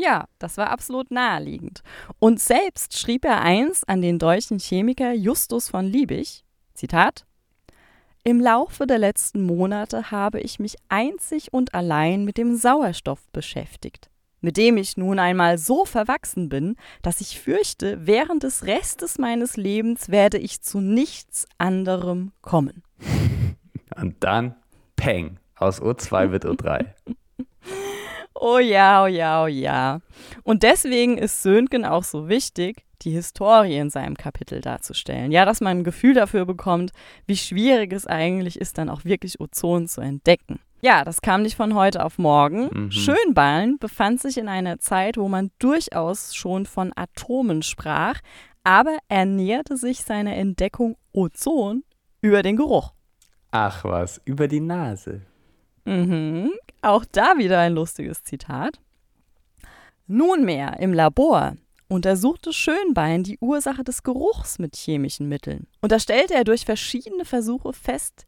Ja, 0.00 0.26
das 0.38 0.56
war 0.56 0.70
absolut 0.70 1.10
naheliegend. 1.10 1.82
Und 2.20 2.40
selbst 2.40 2.96
schrieb 2.96 3.24
er 3.24 3.40
eins 3.40 3.82
an 3.84 4.00
den 4.00 4.20
deutschen 4.20 4.60
Chemiker 4.60 5.12
Justus 5.12 5.68
von 5.68 5.86
Liebig, 5.86 6.44
Zitat, 6.74 7.26
Im 8.22 8.40
Laufe 8.40 8.86
der 8.86 8.98
letzten 8.98 9.42
Monate 9.42 10.12
habe 10.12 10.40
ich 10.40 10.60
mich 10.60 10.76
einzig 10.88 11.52
und 11.52 11.74
allein 11.74 12.24
mit 12.24 12.38
dem 12.38 12.54
Sauerstoff 12.54 13.28
beschäftigt, 13.32 14.08
mit 14.40 14.56
dem 14.56 14.76
ich 14.76 14.96
nun 14.96 15.18
einmal 15.18 15.58
so 15.58 15.84
verwachsen 15.84 16.48
bin, 16.48 16.76
dass 17.02 17.20
ich 17.20 17.40
fürchte, 17.40 18.06
während 18.06 18.44
des 18.44 18.66
Restes 18.66 19.18
meines 19.18 19.56
Lebens 19.56 20.10
werde 20.10 20.38
ich 20.38 20.62
zu 20.62 20.80
nichts 20.80 21.48
anderem 21.58 22.30
kommen. 22.40 22.84
Und 23.96 24.22
dann, 24.22 24.54
Peng, 24.94 25.40
aus 25.56 25.82
O2 25.82 26.30
wird 26.30 26.44
O3. 26.44 26.86
Oh 28.40 28.58
ja, 28.58 29.02
oh 29.02 29.06
ja, 29.06 29.42
oh 29.44 29.46
ja. 29.46 30.00
Und 30.44 30.62
deswegen 30.62 31.18
ist 31.18 31.42
Söntgen 31.42 31.84
auch 31.84 32.04
so 32.04 32.28
wichtig, 32.28 32.84
die 33.02 33.10
Historie 33.10 33.76
in 33.76 33.90
seinem 33.90 34.16
Kapitel 34.16 34.60
darzustellen. 34.60 35.32
Ja, 35.32 35.44
dass 35.44 35.60
man 35.60 35.78
ein 35.78 35.84
Gefühl 35.84 36.14
dafür 36.14 36.44
bekommt, 36.44 36.92
wie 37.26 37.36
schwierig 37.36 37.92
es 37.92 38.06
eigentlich 38.06 38.60
ist, 38.60 38.78
dann 38.78 38.88
auch 38.88 39.04
wirklich 39.04 39.40
Ozon 39.40 39.88
zu 39.88 40.00
entdecken. 40.00 40.60
Ja, 40.80 41.04
das 41.04 41.20
kam 41.20 41.42
nicht 41.42 41.56
von 41.56 41.74
heute 41.74 42.04
auf 42.04 42.18
morgen. 42.18 42.68
Mhm. 42.72 42.90
Schönballen 42.92 43.78
befand 43.78 44.20
sich 44.20 44.38
in 44.38 44.48
einer 44.48 44.78
Zeit, 44.78 45.16
wo 45.16 45.28
man 45.28 45.50
durchaus 45.58 46.34
schon 46.34 46.66
von 46.66 46.92
Atomen 46.94 47.62
sprach, 47.62 48.20
aber 48.62 48.98
er 49.08 49.24
näherte 49.24 49.76
sich 49.76 50.02
seiner 50.02 50.36
Entdeckung 50.36 50.96
Ozon 51.12 51.82
über 52.20 52.42
den 52.42 52.56
Geruch. 52.56 52.92
Ach 53.50 53.84
was, 53.84 54.20
über 54.24 54.46
die 54.46 54.60
Nase. 54.60 55.22
Mhm. 55.84 56.50
Auch 56.80 57.04
da 57.04 57.38
wieder 57.38 57.58
ein 57.58 57.74
lustiges 57.74 58.22
Zitat. 58.22 58.80
Nunmehr 60.06 60.78
im 60.80 60.92
Labor 60.92 61.56
untersuchte 61.88 62.52
Schönbein 62.52 63.24
die 63.24 63.38
Ursache 63.40 63.82
des 63.82 64.02
Geruchs 64.02 64.58
mit 64.58 64.76
chemischen 64.76 65.28
Mitteln. 65.28 65.66
Und 65.80 65.92
da 65.92 65.98
stellte 65.98 66.34
er 66.34 66.44
durch 66.44 66.64
verschiedene 66.64 67.24
Versuche 67.24 67.72
fest, 67.72 68.26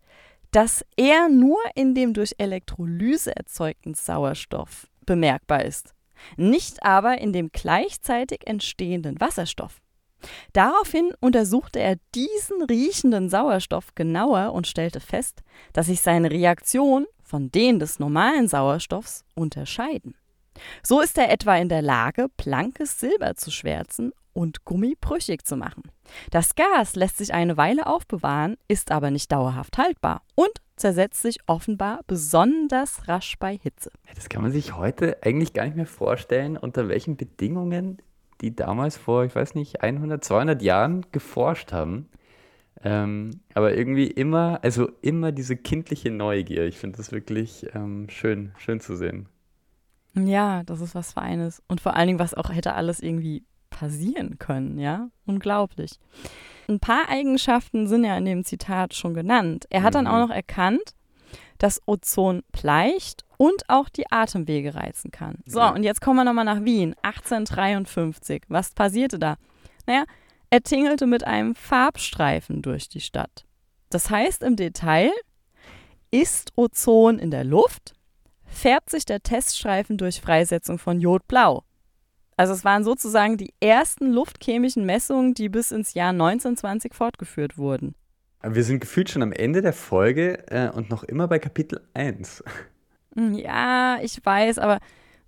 dass 0.50 0.84
er 0.96 1.28
nur 1.28 1.58
in 1.74 1.94
dem 1.94 2.12
durch 2.12 2.34
Elektrolyse 2.38 3.34
erzeugten 3.36 3.94
Sauerstoff 3.94 4.88
bemerkbar 5.06 5.64
ist, 5.64 5.94
nicht 6.36 6.82
aber 6.82 7.18
in 7.18 7.32
dem 7.32 7.50
gleichzeitig 7.52 8.46
entstehenden 8.46 9.20
Wasserstoff. 9.20 9.80
Daraufhin 10.52 11.12
untersuchte 11.20 11.78
er 11.78 11.96
diesen 12.14 12.62
riechenden 12.62 13.30
Sauerstoff 13.30 13.94
genauer 13.94 14.52
und 14.52 14.66
stellte 14.66 15.00
fest, 15.00 15.42
dass 15.72 15.86
sich 15.86 16.00
seine 16.00 16.30
Reaktion 16.30 17.06
von 17.30 17.52
denen 17.52 17.78
des 17.78 18.00
normalen 18.00 18.48
Sauerstoffs 18.48 19.24
unterscheiden. 19.36 20.16
So 20.82 21.00
ist 21.00 21.16
er 21.16 21.30
etwa 21.30 21.56
in 21.56 21.68
der 21.68 21.80
Lage, 21.80 22.26
blankes 22.36 22.98
Silber 22.98 23.36
zu 23.36 23.52
schwärzen 23.52 24.12
und 24.32 24.64
Gummi 24.64 24.96
brüchig 25.00 25.46
zu 25.46 25.56
machen. 25.56 25.84
Das 26.32 26.56
Gas 26.56 26.96
lässt 26.96 27.18
sich 27.18 27.32
eine 27.32 27.56
Weile 27.56 27.86
aufbewahren, 27.86 28.56
ist 28.66 28.90
aber 28.90 29.12
nicht 29.12 29.30
dauerhaft 29.30 29.78
haltbar 29.78 30.22
und 30.34 30.50
zersetzt 30.74 31.22
sich 31.22 31.38
offenbar 31.46 32.00
besonders 32.08 33.06
rasch 33.06 33.36
bei 33.38 33.56
Hitze. 33.56 33.92
Das 34.14 34.28
kann 34.28 34.42
man 34.42 34.50
sich 34.50 34.76
heute 34.76 35.18
eigentlich 35.22 35.52
gar 35.52 35.64
nicht 35.64 35.76
mehr 35.76 35.86
vorstellen, 35.86 36.56
unter 36.56 36.88
welchen 36.88 37.16
Bedingungen 37.16 38.02
die 38.40 38.56
damals 38.56 38.96
vor, 38.96 39.24
ich 39.24 39.36
weiß 39.36 39.54
nicht, 39.54 39.82
100, 39.82 40.24
200 40.24 40.62
Jahren 40.62 41.06
geforscht 41.12 41.72
haben. 41.72 42.08
Ähm, 42.82 43.40
aber 43.54 43.74
irgendwie 43.76 44.06
immer, 44.06 44.60
also 44.62 44.88
immer 45.02 45.32
diese 45.32 45.56
kindliche 45.56 46.10
Neugier. 46.10 46.64
Ich 46.66 46.78
finde 46.78 46.96
das 46.96 47.12
wirklich 47.12 47.66
ähm, 47.74 48.08
schön, 48.08 48.52
schön 48.58 48.80
zu 48.80 48.96
sehen. 48.96 49.28
Ja, 50.14 50.62
das 50.64 50.80
ist 50.80 50.94
was 50.94 51.12
Feines. 51.12 51.62
Und 51.68 51.80
vor 51.80 51.94
allen 51.94 52.06
Dingen, 52.08 52.18
was 52.18 52.34
auch 52.34 52.50
hätte 52.50 52.74
alles 52.74 53.00
irgendwie 53.00 53.44
passieren 53.68 54.38
können, 54.38 54.78
ja? 54.78 55.08
Unglaublich. 55.26 55.98
Ein 56.68 56.80
paar 56.80 57.08
Eigenschaften 57.08 57.86
sind 57.86 58.04
ja 58.04 58.16
in 58.16 58.24
dem 58.24 58.44
Zitat 58.44 58.94
schon 58.94 59.14
genannt. 59.14 59.66
Er 59.70 59.82
hat 59.82 59.94
dann 59.94 60.04
Mhm. 60.06 60.10
auch 60.10 60.28
noch 60.28 60.34
erkannt, 60.34 60.94
dass 61.58 61.80
Ozon 61.86 62.42
bleicht 62.50 63.24
und 63.36 63.62
auch 63.68 63.88
die 63.88 64.10
Atemwege 64.10 64.74
reizen 64.74 65.10
kann. 65.10 65.38
So, 65.46 65.60
Ja. 65.60 65.70
und 65.70 65.82
jetzt 65.84 66.00
kommen 66.00 66.16
wir 66.16 66.24
nochmal 66.24 66.44
nach 66.44 66.64
Wien, 66.64 66.94
1853. 67.02 68.42
Was 68.48 68.72
passierte 68.72 69.18
da? 69.18 69.36
Naja, 69.86 70.04
er 70.50 70.62
tingelte 70.62 71.06
mit 71.06 71.24
einem 71.24 71.54
Farbstreifen 71.54 72.62
durch 72.62 72.88
die 72.88 73.00
Stadt. 73.00 73.46
Das 73.88 74.10
heißt 74.10 74.42
im 74.42 74.56
Detail, 74.56 75.10
ist 76.10 76.52
Ozon 76.56 77.18
in 77.18 77.30
der 77.30 77.44
Luft, 77.44 77.94
färbt 78.44 78.90
sich 78.90 79.04
der 79.04 79.20
Teststreifen 79.20 79.96
durch 79.96 80.20
Freisetzung 80.20 80.78
von 80.78 81.00
Jod 81.00 81.26
blau. 81.28 81.62
Also 82.36 82.52
es 82.52 82.64
waren 82.64 82.84
sozusagen 82.84 83.36
die 83.36 83.52
ersten 83.60 84.10
luftchemischen 84.12 84.86
Messungen, 84.86 85.34
die 85.34 85.48
bis 85.48 85.72
ins 85.72 85.94
Jahr 85.94 86.10
1920 86.10 86.94
fortgeführt 86.94 87.58
wurden. 87.58 87.94
Wir 88.42 88.64
sind 88.64 88.80
gefühlt 88.80 89.10
schon 89.10 89.22
am 89.22 89.32
Ende 89.32 89.60
der 89.60 89.74
Folge 89.74 90.48
äh, 90.48 90.70
und 90.70 90.88
noch 90.88 91.04
immer 91.04 91.28
bei 91.28 91.38
Kapitel 91.38 91.86
1. 91.92 92.42
Hm, 93.14 93.34
Ja, 93.34 93.98
ich 94.00 94.24
weiß, 94.24 94.58
aber 94.58 94.78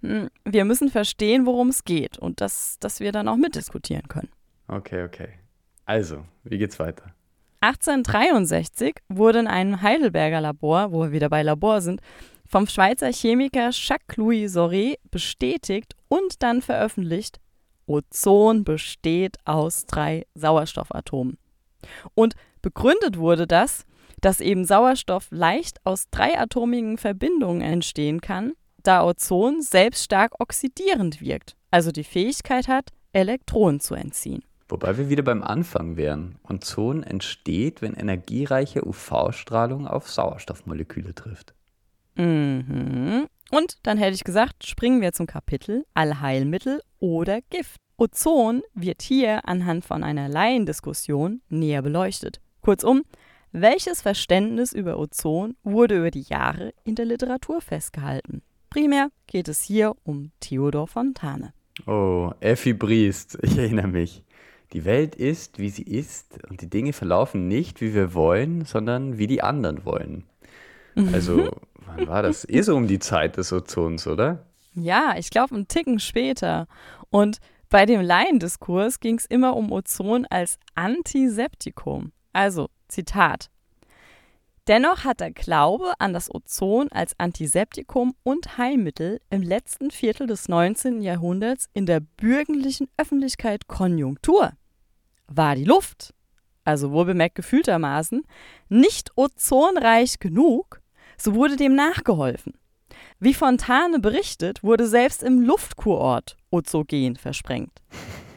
hm, 0.00 0.30
wir 0.44 0.64
müssen 0.64 0.88
verstehen, 0.88 1.44
worum 1.44 1.68
es 1.68 1.84
geht 1.84 2.16
und 2.16 2.40
dass, 2.40 2.78
dass 2.80 3.00
wir 3.00 3.12
dann 3.12 3.28
auch 3.28 3.36
mitdiskutieren 3.36 4.08
können. 4.08 4.30
Okay, 4.68 5.04
okay. 5.04 5.28
Also, 5.84 6.24
wie 6.44 6.58
geht's 6.58 6.78
weiter? 6.78 7.14
1863 7.60 8.96
wurde 9.08 9.40
in 9.40 9.46
einem 9.46 9.82
Heidelberger 9.82 10.40
Labor, 10.40 10.92
wo 10.92 11.02
wir 11.02 11.12
wieder 11.12 11.28
bei 11.28 11.42
Labor 11.42 11.80
sind, 11.80 12.00
vom 12.46 12.66
Schweizer 12.66 13.12
Chemiker 13.12 13.70
Jacques-Louis 13.70 14.54
Soré 14.54 14.96
bestätigt 15.10 15.94
und 16.08 16.42
dann 16.42 16.60
veröffentlicht, 16.60 17.38
Ozon 17.86 18.64
besteht 18.64 19.36
aus 19.44 19.86
drei 19.86 20.26
Sauerstoffatomen. 20.34 21.38
Und 22.14 22.34
begründet 22.60 23.18
wurde 23.18 23.46
das, 23.46 23.84
dass 24.20 24.40
eben 24.40 24.64
Sauerstoff 24.64 25.28
leicht 25.30 25.84
aus 25.84 26.08
dreiatomigen 26.10 26.98
Verbindungen 26.98 27.60
entstehen 27.60 28.20
kann, 28.20 28.52
da 28.82 29.04
Ozon 29.04 29.62
selbst 29.62 30.04
stark 30.04 30.40
oxidierend 30.40 31.20
wirkt, 31.20 31.56
also 31.70 31.92
die 31.92 32.04
Fähigkeit 32.04 32.68
hat, 32.68 32.90
Elektronen 33.12 33.80
zu 33.80 33.94
entziehen. 33.94 34.44
Wobei 34.72 34.96
wir 34.96 35.10
wieder 35.10 35.22
beim 35.22 35.42
Anfang 35.42 35.98
wären. 35.98 36.36
Ozon 36.48 37.02
entsteht, 37.02 37.82
wenn 37.82 37.92
energiereiche 37.92 38.82
UV-Strahlung 38.88 39.86
auf 39.86 40.08
Sauerstoffmoleküle 40.08 41.14
trifft. 41.14 41.52
Mhm. 42.14 43.26
Und 43.50 43.76
dann 43.82 43.98
hätte 43.98 44.14
ich 44.14 44.24
gesagt, 44.24 44.66
springen 44.66 45.02
wir 45.02 45.12
zum 45.12 45.26
Kapitel 45.26 45.84
Allheilmittel 45.92 46.80
oder 47.00 47.40
Gift. 47.50 47.76
Ozon 47.98 48.62
wird 48.72 49.02
hier 49.02 49.46
anhand 49.46 49.84
von 49.84 50.02
einer 50.02 50.30
Laiendiskussion 50.30 51.42
näher 51.50 51.82
beleuchtet. 51.82 52.40
Kurzum, 52.62 53.02
welches 53.50 54.00
Verständnis 54.00 54.72
über 54.72 54.98
Ozon 54.98 55.54
wurde 55.64 55.98
über 55.98 56.10
die 56.10 56.22
Jahre 56.22 56.72
in 56.84 56.94
der 56.94 57.04
Literatur 57.04 57.60
festgehalten? 57.60 58.40
Primär 58.70 59.10
geht 59.26 59.48
es 59.48 59.60
hier 59.60 59.92
um 60.02 60.30
Theodor 60.40 60.86
Fontane. 60.88 61.52
Oh, 61.86 62.30
Effi 62.40 62.72
Briest, 62.72 63.38
ich 63.42 63.58
erinnere 63.58 63.88
mich. 63.88 64.24
Die 64.72 64.84
Welt 64.84 65.14
ist, 65.14 65.58
wie 65.58 65.68
sie 65.68 65.82
ist, 65.82 66.38
und 66.48 66.62
die 66.62 66.70
Dinge 66.70 66.92
verlaufen 66.92 67.46
nicht, 67.46 67.80
wie 67.80 67.94
wir 67.94 68.14
wollen, 68.14 68.64
sondern 68.64 69.18
wie 69.18 69.26
die 69.26 69.42
anderen 69.42 69.84
wollen. 69.84 70.24
Also, 71.12 71.50
wann 71.86 72.06
war 72.06 72.22
das? 72.22 72.48
Eh 72.48 72.62
so 72.62 72.74
um 72.74 72.86
die 72.86 72.98
Zeit 72.98 73.36
des 73.36 73.52
Ozons, 73.52 74.06
oder? 74.06 74.46
Ja, 74.74 75.14
ich 75.18 75.30
glaube, 75.30 75.54
einen 75.54 75.68
Ticken 75.68 75.98
später. 75.98 76.66
Und 77.10 77.38
bei 77.68 77.84
dem 77.84 78.00
Laiendiskurs 78.00 79.00
ging 79.00 79.18
es 79.18 79.26
immer 79.26 79.56
um 79.56 79.72
Ozon 79.72 80.26
als 80.30 80.58
Antiseptikum. 80.74 82.12
Also, 82.32 82.68
Zitat. 82.88 83.50
Dennoch 84.68 85.04
hat 85.04 85.20
der 85.20 85.32
Glaube 85.32 85.92
an 85.98 86.12
das 86.12 86.32
Ozon 86.32 86.88
als 86.92 87.18
Antiseptikum 87.18 88.14
und 88.22 88.58
Heilmittel 88.58 89.20
im 89.28 89.42
letzten 89.42 89.90
Viertel 89.90 90.28
des 90.28 90.48
19. 90.48 91.02
Jahrhunderts 91.02 91.68
in 91.74 91.84
der 91.84 92.00
bürgerlichen 92.00 92.88
Öffentlichkeit 92.96 93.66
Konjunktur. 93.66 94.52
War 95.34 95.54
die 95.54 95.64
Luft, 95.64 96.14
also 96.64 96.92
wohlbemerkt 96.92 97.36
gefühltermaßen, 97.36 98.22
nicht 98.68 99.10
ozonreich 99.16 100.18
genug, 100.18 100.80
so 101.16 101.34
wurde 101.34 101.56
dem 101.56 101.74
nachgeholfen. 101.74 102.54
Wie 103.18 103.34
Fontane 103.34 103.98
berichtet, 104.00 104.62
wurde 104.62 104.86
selbst 104.86 105.22
im 105.22 105.40
Luftkurort 105.40 106.36
Ozogen 106.50 107.16
versprengt. 107.16 107.80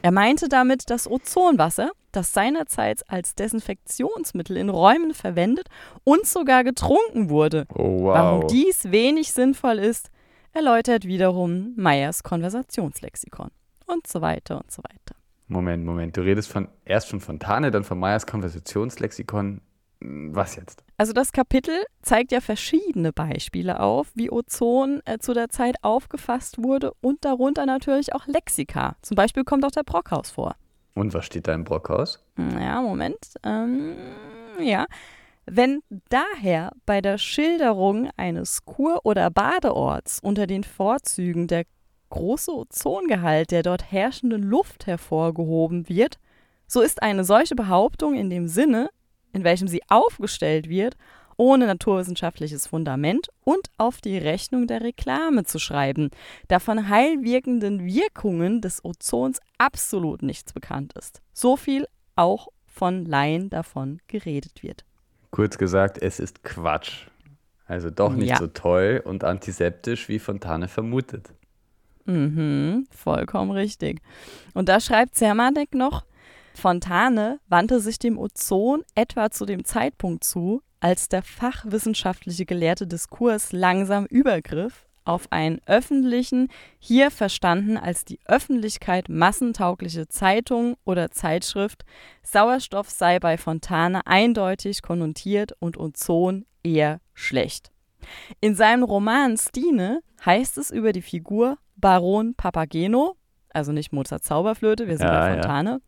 Er 0.02 0.12
meinte 0.12 0.48
damit 0.48 0.88
das 0.90 1.10
Ozonwasser, 1.10 1.90
das 2.12 2.32
seinerzeit 2.32 3.02
als 3.08 3.34
Desinfektionsmittel 3.34 4.56
in 4.56 4.70
Räumen 4.70 5.12
verwendet 5.12 5.68
und 6.04 6.26
sogar 6.26 6.62
getrunken 6.62 7.28
wurde. 7.28 7.66
Oh, 7.74 8.02
wow. 8.02 8.14
Warum 8.14 8.46
dies 8.46 8.90
wenig 8.90 9.32
sinnvoll 9.32 9.80
ist, 9.80 10.10
erläutert 10.52 11.04
wiederum 11.04 11.74
Meyers 11.76 12.22
Konversationslexikon. 12.22 13.50
Und 13.86 14.06
so 14.06 14.20
weiter 14.20 14.56
und 14.56 14.70
so 14.70 14.82
weiter. 14.82 15.16
Moment, 15.48 15.84
Moment. 15.84 16.16
Du 16.16 16.22
redest 16.22 16.50
von 16.50 16.68
erst 16.84 17.08
von 17.08 17.20
Fontane, 17.20 17.70
dann 17.70 17.84
von 17.84 17.98
Meyers 17.98 18.26
Konversationslexikon. 18.26 19.60
Was 20.00 20.56
jetzt? 20.56 20.84
Also 20.98 21.14
das 21.14 21.32
Kapitel 21.32 21.74
zeigt 22.02 22.30
ja 22.30 22.40
verschiedene 22.40 23.12
Beispiele 23.12 23.80
auf, 23.80 24.08
wie 24.14 24.30
Ozon 24.30 25.00
äh, 25.06 25.18
zu 25.18 25.32
der 25.32 25.48
Zeit 25.48 25.76
aufgefasst 25.82 26.62
wurde 26.62 26.92
und 27.00 27.24
darunter 27.24 27.64
natürlich 27.64 28.14
auch 28.14 28.26
Lexika. 28.26 28.96
Zum 29.00 29.14
Beispiel 29.14 29.44
kommt 29.44 29.64
auch 29.64 29.70
der 29.70 29.84
Brockhaus 29.84 30.30
vor. 30.30 30.54
Und 30.94 31.14
was 31.14 31.24
steht 31.24 31.48
da 31.48 31.54
im 31.54 31.64
Brockhaus? 31.64 32.22
Ja, 32.36 32.82
Moment. 32.82 33.18
Ähm, 33.42 33.94
ja. 34.60 34.86
Wenn 35.46 35.80
daher 36.08 36.72
bei 36.86 37.00
der 37.00 37.18
Schilderung 37.18 38.10
eines 38.16 38.64
Kur- 38.64 39.00
oder 39.04 39.30
Badeorts 39.30 40.18
unter 40.20 40.46
den 40.46 40.64
Vorzügen 40.64 41.46
der 41.46 41.64
große 42.10 42.52
Ozongehalt 42.52 43.50
der 43.50 43.62
dort 43.62 43.90
herrschenden 43.90 44.42
Luft 44.42 44.86
hervorgehoben 44.86 45.88
wird, 45.88 46.18
so 46.66 46.80
ist 46.80 47.02
eine 47.02 47.24
solche 47.24 47.54
Behauptung 47.54 48.14
in 48.14 48.30
dem 48.30 48.48
Sinne, 48.48 48.90
in 49.32 49.44
welchem 49.44 49.68
sie 49.68 49.82
aufgestellt 49.88 50.68
wird, 50.68 50.96
ohne 51.36 51.66
naturwissenschaftliches 51.66 52.66
Fundament 52.66 53.28
und 53.44 53.68
auf 53.76 54.00
die 54.00 54.16
Rechnung 54.16 54.66
der 54.66 54.80
Reklame 54.80 55.44
zu 55.44 55.58
schreiben, 55.58 56.10
da 56.48 56.58
von 56.58 56.88
heilwirkenden 56.88 57.84
Wirkungen 57.84 58.62
des 58.62 58.84
Ozons 58.84 59.40
absolut 59.58 60.22
nichts 60.22 60.52
bekannt 60.52 60.94
ist. 60.94 61.20
So 61.34 61.56
viel 61.56 61.86
auch 62.14 62.48
von 62.66 63.04
Laien 63.04 63.50
davon 63.50 64.00
geredet 64.08 64.62
wird. 64.62 64.84
Kurz 65.30 65.58
gesagt, 65.58 65.98
es 66.00 66.20
ist 66.20 66.42
Quatsch. 66.42 67.06
Also 67.66 67.90
doch 67.90 68.14
nicht 68.14 68.30
Ja. 68.30 68.38
so 68.38 68.46
toll 68.46 69.02
und 69.04 69.24
antiseptisch, 69.24 70.08
wie 70.08 70.18
Fontane 70.18 70.68
vermutet. 70.68 71.30
Mhm, 72.06 72.86
vollkommen 72.90 73.50
richtig. 73.50 74.00
Und 74.54 74.68
da 74.68 74.80
schreibt 74.80 75.14
Zermanek 75.16 75.74
noch, 75.74 76.04
Fontane 76.54 77.38
wandte 77.48 77.80
sich 77.80 77.98
dem 77.98 78.18
Ozon 78.18 78.82
etwa 78.94 79.30
zu 79.30 79.44
dem 79.44 79.64
Zeitpunkt 79.64 80.24
zu, 80.24 80.62
als 80.80 81.08
der 81.08 81.22
fachwissenschaftliche 81.22 82.46
gelehrte 82.46 82.86
Diskurs 82.86 83.52
langsam 83.52 84.06
übergriff 84.06 84.86
auf 85.04 85.30
einen 85.30 85.60
öffentlichen, 85.66 86.48
hier 86.78 87.10
verstanden 87.10 87.76
als 87.76 88.04
die 88.04 88.18
Öffentlichkeit 88.26 89.08
massentaugliche 89.08 90.08
Zeitung 90.08 90.76
oder 90.84 91.10
Zeitschrift, 91.10 91.84
Sauerstoff 92.22 92.90
sei 92.90 93.20
bei 93.20 93.38
Fontane 93.38 94.06
eindeutig 94.06 94.82
konnotiert 94.82 95.52
und 95.60 95.78
Ozon 95.78 96.44
eher 96.64 97.00
schlecht. 97.14 97.70
In 98.40 98.54
seinem 98.54 98.82
Roman 98.82 99.36
Stine 99.36 100.00
heißt 100.24 100.58
es 100.58 100.70
über 100.70 100.92
die 100.92 101.02
Figur 101.02 101.58
Baron 101.76 102.34
Papageno, 102.34 103.16
also 103.50 103.72
nicht 103.72 103.92
Mozart 103.92 104.24
Zauberflöte, 104.24 104.86
wir 104.86 104.96
sind 104.96 105.06
Ja, 105.06 105.18
bei 105.20 105.28
ja. 105.28 105.32
Fontane. 105.34 105.80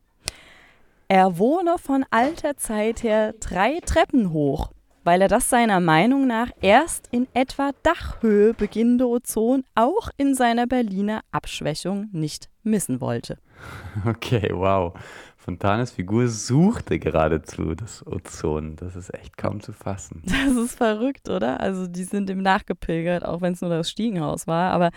Er 1.08 1.38
wohne 1.38 1.76
von 1.78 2.04
alter 2.10 2.56
Zeit 2.56 3.02
her 3.02 3.32
drei 3.40 3.80
Treppen 3.80 4.32
hoch, 4.32 4.72
weil 5.04 5.22
er 5.22 5.28
das 5.28 5.48
seiner 5.48 5.80
Meinung 5.80 6.26
nach 6.26 6.50
erst 6.60 7.08
in 7.10 7.26
etwa 7.32 7.70
Dachhöhe 7.82 8.52
beginnende 8.52 9.08
Ozon 9.08 9.64
auch 9.74 10.10
in 10.18 10.34
seiner 10.34 10.66
Berliner 10.66 11.22
Abschwächung 11.32 12.08
nicht 12.12 12.50
missen 12.62 13.00
wollte. 13.00 13.38
Okay, 14.06 14.50
wow. 14.52 14.92
Fontanes 15.48 15.92
Figur 15.92 16.28
suchte 16.28 16.98
geradezu 16.98 17.74
das 17.74 18.06
Ozon. 18.06 18.76
Das 18.76 18.94
ist 18.94 19.14
echt 19.14 19.38
kaum 19.38 19.62
zu 19.62 19.72
fassen. 19.72 20.22
Das 20.26 20.54
ist 20.54 20.76
verrückt, 20.76 21.30
oder? 21.30 21.58
Also 21.58 21.86
die 21.86 22.04
sind 22.04 22.28
ihm 22.28 22.42
nachgepilgert, 22.42 23.24
auch 23.24 23.40
wenn 23.40 23.54
es 23.54 23.62
nur 23.62 23.70
das 23.70 23.88
Stiegenhaus 23.88 24.46
war. 24.46 24.72
Aber 24.72 24.90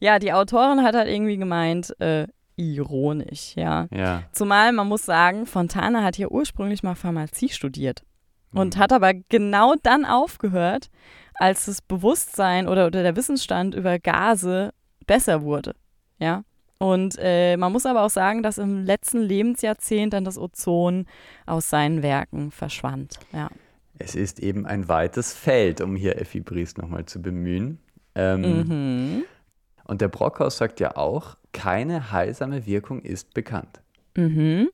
ja, 0.00 0.18
die 0.18 0.32
Autorin 0.32 0.82
hat 0.82 0.94
halt 0.94 1.08
irgendwie 1.08 1.36
gemeint, 1.36 1.94
äh, 2.00 2.26
ironisch, 2.56 3.54
ja. 3.54 3.86
Ja. 3.92 4.22
Zumal 4.32 4.72
man 4.72 4.88
muss 4.88 5.04
sagen, 5.04 5.44
Fontane 5.44 6.02
hat 6.02 6.16
hier 6.16 6.32
ursprünglich 6.32 6.82
mal 6.82 6.94
Pharmazie 6.94 7.50
studiert 7.50 8.02
und 8.54 8.76
Mhm. 8.76 8.80
hat 8.80 8.94
aber 8.94 9.12
genau 9.28 9.74
dann 9.82 10.06
aufgehört, 10.06 10.88
als 11.34 11.66
das 11.66 11.82
Bewusstsein 11.82 12.66
oder, 12.66 12.86
oder 12.86 13.02
der 13.02 13.14
Wissensstand 13.14 13.74
über 13.74 13.98
Gase 13.98 14.72
besser 15.06 15.42
wurde, 15.42 15.74
ja. 16.18 16.44
Und 16.78 17.16
äh, 17.18 17.56
man 17.56 17.72
muss 17.72 17.86
aber 17.86 18.04
auch 18.04 18.10
sagen, 18.10 18.42
dass 18.42 18.58
im 18.58 18.84
letzten 18.84 19.20
Lebensjahrzehnt 19.20 20.12
dann 20.12 20.24
das 20.24 20.38
Ozon 20.38 21.06
aus 21.44 21.70
seinen 21.70 22.02
Werken 22.02 22.50
verschwand, 22.50 23.18
ja. 23.32 23.48
Es 24.00 24.14
ist 24.14 24.38
eben 24.38 24.64
ein 24.64 24.88
weites 24.88 25.34
Feld, 25.34 25.80
um 25.80 25.96
hier 25.96 26.20
Effi 26.20 26.38
Bries 26.38 26.76
nochmal 26.76 27.06
zu 27.06 27.20
bemühen. 27.20 27.80
Ähm, 28.14 28.42
Mhm. 28.42 29.24
Und 29.84 30.00
der 30.00 30.08
Brockhaus 30.08 30.58
sagt 30.58 30.78
ja 30.78 30.96
auch, 30.96 31.36
keine 31.52 32.12
heilsame 32.12 32.64
Wirkung 32.66 33.00
ist 33.02 33.34
bekannt. 33.34 33.80
Mhm. 34.16 34.68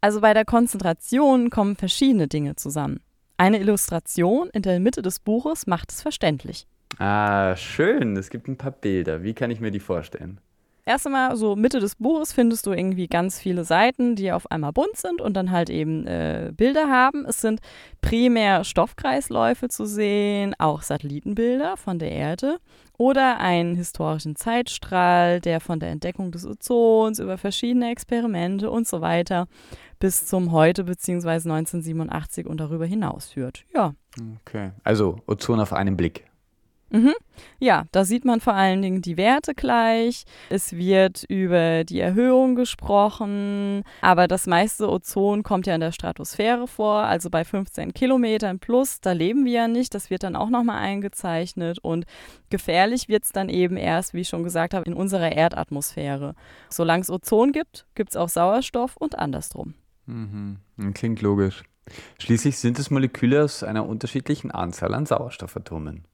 Also 0.00 0.20
bei 0.20 0.34
der 0.34 0.44
Konzentration 0.44 1.50
kommen 1.50 1.76
verschiedene 1.76 2.26
Dinge 2.26 2.56
zusammen. 2.56 3.00
Eine 3.36 3.58
Illustration 3.60 4.48
in 4.52 4.62
der 4.62 4.80
Mitte 4.80 5.02
des 5.02 5.20
Buches 5.20 5.66
macht 5.66 5.92
es 5.92 6.02
verständlich. 6.02 6.66
Ah, 6.98 7.54
schön. 7.56 8.16
Es 8.16 8.30
gibt 8.30 8.48
ein 8.48 8.56
paar 8.56 8.70
Bilder. 8.70 9.22
Wie 9.22 9.34
kann 9.34 9.50
ich 9.50 9.60
mir 9.60 9.70
die 9.70 9.80
vorstellen? 9.80 10.40
Erst 10.86 11.06
einmal 11.06 11.34
so 11.36 11.56
Mitte 11.56 11.80
des 11.80 11.96
Buches 11.96 12.34
findest 12.34 12.66
du 12.66 12.72
irgendwie 12.72 13.06
ganz 13.06 13.38
viele 13.38 13.64
Seiten, 13.64 14.16
die 14.16 14.32
auf 14.32 14.50
einmal 14.50 14.72
bunt 14.72 14.96
sind 14.96 15.22
und 15.22 15.34
dann 15.34 15.50
halt 15.50 15.70
eben 15.70 16.06
äh, 16.06 16.52
Bilder 16.54 16.90
haben. 16.90 17.24
Es 17.24 17.40
sind 17.40 17.60
primär 18.02 18.64
Stoffkreisläufe 18.64 19.68
zu 19.68 19.86
sehen, 19.86 20.54
auch 20.58 20.82
Satellitenbilder 20.82 21.78
von 21.78 21.98
der 21.98 22.12
Erde 22.12 22.58
oder 22.98 23.40
einen 23.40 23.76
historischen 23.76 24.36
Zeitstrahl, 24.36 25.40
der 25.40 25.60
von 25.60 25.80
der 25.80 25.90
Entdeckung 25.90 26.30
des 26.32 26.44
Ozons 26.46 27.18
über 27.18 27.38
verschiedene 27.38 27.90
Experimente 27.90 28.70
und 28.70 28.86
so 28.86 29.00
weiter 29.00 29.46
bis 29.98 30.26
zum 30.26 30.52
heute 30.52 30.84
bzw. 30.84 31.30
1987 31.30 32.46
und 32.46 32.58
darüber 32.58 32.84
hinaus 32.84 33.30
führt. 33.30 33.64
Ja. 33.74 33.94
Okay. 34.42 34.72
Also 34.82 35.16
Ozon 35.26 35.60
auf 35.60 35.72
einen 35.72 35.96
Blick. 35.96 36.26
Mhm. 36.94 37.12
Ja, 37.58 37.86
da 37.90 38.04
sieht 38.04 38.24
man 38.24 38.40
vor 38.40 38.54
allen 38.54 38.80
Dingen 38.80 39.02
die 39.02 39.16
Werte 39.16 39.52
gleich. 39.52 40.24
Es 40.48 40.74
wird 40.74 41.24
über 41.28 41.82
die 41.82 41.98
Erhöhung 41.98 42.54
gesprochen, 42.54 43.82
aber 44.00 44.28
das 44.28 44.46
meiste 44.46 44.88
Ozon 44.88 45.42
kommt 45.42 45.66
ja 45.66 45.74
in 45.74 45.80
der 45.80 45.90
Stratosphäre 45.90 46.68
vor, 46.68 46.98
also 46.98 47.30
bei 47.30 47.44
15 47.44 47.94
Kilometern 47.94 48.60
plus. 48.60 49.00
Da 49.00 49.10
leben 49.10 49.44
wir 49.44 49.52
ja 49.52 49.68
nicht. 49.68 49.92
Das 49.92 50.08
wird 50.08 50.22
dann 50.22 50.36
auch 50.36 50.50
nochmal 50.50 50.78
eingezeichnet 50.78 51.80
und 51.80 52.06
gefährlich 52.48 53.08
wird 53.08 53.24
es 53.24 53.32
dann 53.32 53.48
eben 53.48 53.76
erst, 53.76 54.14
wie 54.14 54.20
ich 54.20 54.28
schon 54.28 54.44
gesagt 54.44 54.72
habe, 54.72 54.86
in 54.86 54.94
unserer 54.94 55.32
Erdatmosphäre. 55.32 56.36
Solange 56.70 57.00
es 57.00 57.10
Ozon 57.10 57.50
gibt, 57.50 57.86
gibt 57.96 58.10
es 58.10 58.16
auch 58.16 58.28
Sauerstoff 58.28 58.96
und 58.96 59.18
andersrum. 59.18 59.74
Mhm. 60.06 60.58
Klingt 60.94 61.22
logisch. 61.22 61.64
Schließlich 62.20 62.56
sind 62.56 62.78
es 62.78 62.92
Moleküle 62.92 63.42
aus 63.42 63.64
einer 63.64 63.84
unterschiedlichen 63.88 64.52
Anzahl 64.52 64.94
an 64.94 65.06
Sauerstoffatomen. 65.06 66.04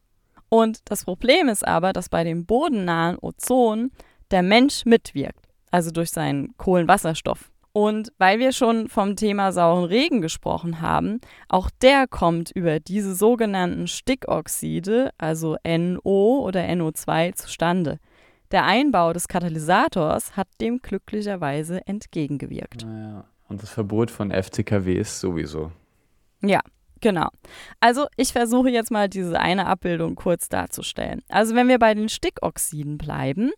Und 0.50 0.80
das 0.84 1.04
Problem 1.04 1.48
ist 1.48 1.66
aber, 1.66 1.94
dass 1.94 2.10
bei 2.10 2.24
dem 2.24 2.44
bodennahen 2.44 3.16
Ozon 3.22 3.90
der 4.30 4.42
Mensch 4.42 4.84
mitwirkt, 4.84 5.48
also 5.70 5.90
durch 5.90 6.10
seinen 6.10 6.54
Kohlenwasserstoff. 6.58 7.50
Und 7.72 8.12
weil 8.18 8.40
wir 8.40 8.50
schon 8.50 8.88
vom 8.88 9.14
Thema 9.14 9.52
sauren 9.52 9.84
Regen 9.84 10.20
gesprochen 10.20 10.80
haben, 10.80 11.20
auch 11.48 11.70
der 11.82 12.08
kommt 12.08 12.50
über 12.50 12.80
diese 12.80 13.14
sogenannten 13.14 13.86
Stickoxide, 13.86 15.12
also 15.18 15.56
NO 15.64 16.42
oder 16.44 16.62
NO2, 16.62 17.34
zustande. 17.34 17.98
Der 18.50 18.64
Einbau 18.64 19.12
des 19.12 19.28
Katalysators 19.28 20.36
hat 20.36 20.48
dem 20.60 20.82
glücklicherweise 20.82 21.86
entgegengewirkt. 21.86 22.84
Naja. 22.84 23.24
Und 23.48 23.62
das 23.62 23.70
Verbot 23.70 24.10
von 24.10 24.30
FCKW 24.30 24.94
ist 24.94 25.20
sowieso. 25.20 25.70
Ja, 26.40 26.60
genau. 27.00 27.28
Also 27.80 28.06
ich 28.16 28.32
versuche 28.32 28.70
jetzt 28.70 28.90
mal 28.90 29.08
diese 29.08 29.38
eine 29.38 29.66
Abbildung 29.66 30.14
kurz 30.14 30.48
darzustellen. 30.48 31.22
Also 31.28 31.54
wenn 31.54 31.68
wir 31.68 31.78
bei 31.78 31.94
den 31.94 32.08
Stickoxiden 32.08 32.98
bleiben, 32.98 33.50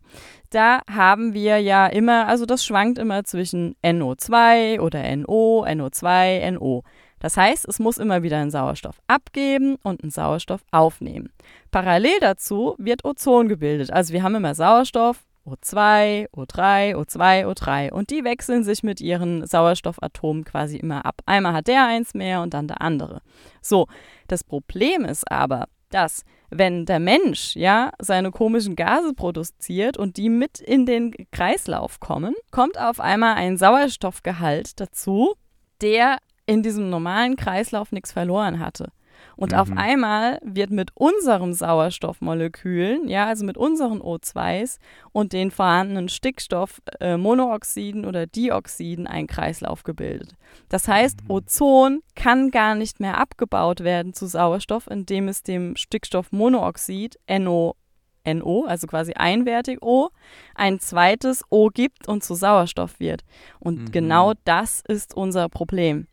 da 0.51 0.81
haben 0.91 1.35
wir 1.35 1.59
ja 1.61 1.87
immer, 1.87 2.29
also 2.29 2.47
das 2.47 2.65
schwankt 2.65 2.99
immer 2.99 3.25
zwischen 3.25 3.75
NO2 3.83 4.81
oder 4.81 5.17
NO, 5.17 5.65
NO2, 5.67 6.53
NO. 6.53 6.83
Das 7.23 7.37
heißt, 7.37 7.69
es 7.69 7.79
muss 7.79 7.99
immer 7.99 8.25
wieder 8.25 8.39
einen 8.39 8.51
Sauerstoff 8.51 9.01
abgeben 9.07 9.77
und 9.85 10.03
einen 10.03 10.11
Sauerstoff 10.11 10.65
aufnehmen. 10.73 11.31
Parallel 11.71 12.19
dazu 12.21 12.75
wird 12.79 13.05
Ozon 13.05 13.49
gebildet. 13.49 13.93
Also 13.93 14.13
wir 14.13 14.25
haben 14.25 14.35
immer 14.35 14.57
Sauerstoff, 14.57 15.25
O2, 15.47 16.29
O3, 16.31 16.95
O2, 16.95 17.47
O3 17.47 17.93
und 17.93 18.11
die 18.11 18.25
wechseln 18.25 18.63
sich 18.63 18.83
mit 18.83 19.01
ihren 19.01 19.47
Sauerstoffatomen 19.47 20.45
quasi 20.45 20.77
immer 20.77 21.05
ab. 21.05 21.21
Einmal 21.27 21.53
hat 21.53 21.67
der 21.67 21.87
eins 21.87 22.15
mehr 22.15 22.43
und 22.43 22.55
dann 22.55 22.69
der 22.69 22.81
andere. 22.81 23.23
So, 23.61 23.89
das 24.29 24.45
Problem 24.45 25.05
ist 25.05 25.31
aber, 25.31 25.67
dass 25.91 26.25
wenn 26.51 26.87
der 26.87 27.01
Mensch 27.01 27.57
ja 27.57 27.93
seine 27.99 28.31
komischen 28.31 28.77
Gase 28.77 29.15
produziert 29.15 29.97
und 29.97 30.17
die 30.17 30.29
mit 30.29 30.61
in 30.61 30.87
den 30.87 31.13
Kreislauf 31.33 31.99
kommen, 31.99 32.35
kommt 32.51 32.79
auf 32.79 33.01
einmal 33.01 33.35
ein 33.35 33.57
Sauerstoffgehalt 33.57 34.79
dazu, 34.79 35.35
der 35.81 36.19
in 36.47 36.63
diesem 36.63 36.91
normalen 36.91 37.37
Kreislauf 37.37 37.91
nichts 37.93 38.13
verloren 38.13 38.59
hatte. 38.59 38.93
Und 39.37 39.53
mhm. 39.53 39.59
auf 39.59 39.69
einmal 39.75 40.39
wird 40.43 40.71
mit 40.71 40.91
unseren 40.95 41.55
Sauerstoffmolekülen, 41.55 43.09
ja, 43.09 43.27
also 43.27 43.45
mit 43.45 43.57
unseren 43.57 44.01
O2s 44.01 44.79
und 45.13 45.33
den 45.33 45.51
vorhandenen 45.51 46.09
Stickstoffmonoxiden 46.09 48.05
äh, 48.05 48.07
oder 48.07 48.27
Dioxiden 48.27 49.07
ein 49.07 49.27
Kreislauf 49.27 49.83
gebildet. 49.83 50.35
Das 50.69 50.89
heißt, 50.89 51.25
mhm. 51.25 51.31
Ozon 51.31 52.01
kann 52.15 52.51
gar 52.51 52.75
nicht 52.75 53.01
mehr 53.01 53.19
abgebaut 53.19 53.81
werden 53.81 54.13
zu 54.13 54.27
Sauerstoff, 54.27 54.87
indem 54.89 55.29
es 55.29 55.43
dem 55.43 55.77
Stickstoffmonoxid 55.77 57.19
NO 57.39 57.77
NO, 58.25 58.65
also 58.67 58.87
quasi 58.87 59.15
einwertig 59.15 59.83
O, 59.83 60.11
ein 60.55 60.79
zweites 60.79 61.43
O 61.51 61.69
gibt 61.69 62.09
und 62.09 62.23
zu 62.23 62.35
Sauerstoff 62.35 63.01
wird. 63.01 63.23
Und 63.59 63.81
mhm. 63.81 63.91
genau 63.91 64.33
das 64.45 64.83
ist 64.87 65.15
unser 65.15 65.49
Problem. 65.49 66.07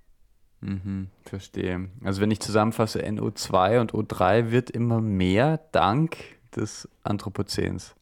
Mhm, 0.61 1.07
verstehe. 1.23 1.89
Also 2.03 2.21
wenn 2.21 2.31
ich 2.31 2.39
zusammenfasse, 2.39 2.99
NO2 3.01 3.79
und 3.79 3.93
O3 3.93 4.51
wird 4.51 4.69
immer 4.69 4.99
mehr 4.99 5.59
dank 5.71 6.17
des 6.55 6.89
Anthropozäns. 7.03 7.95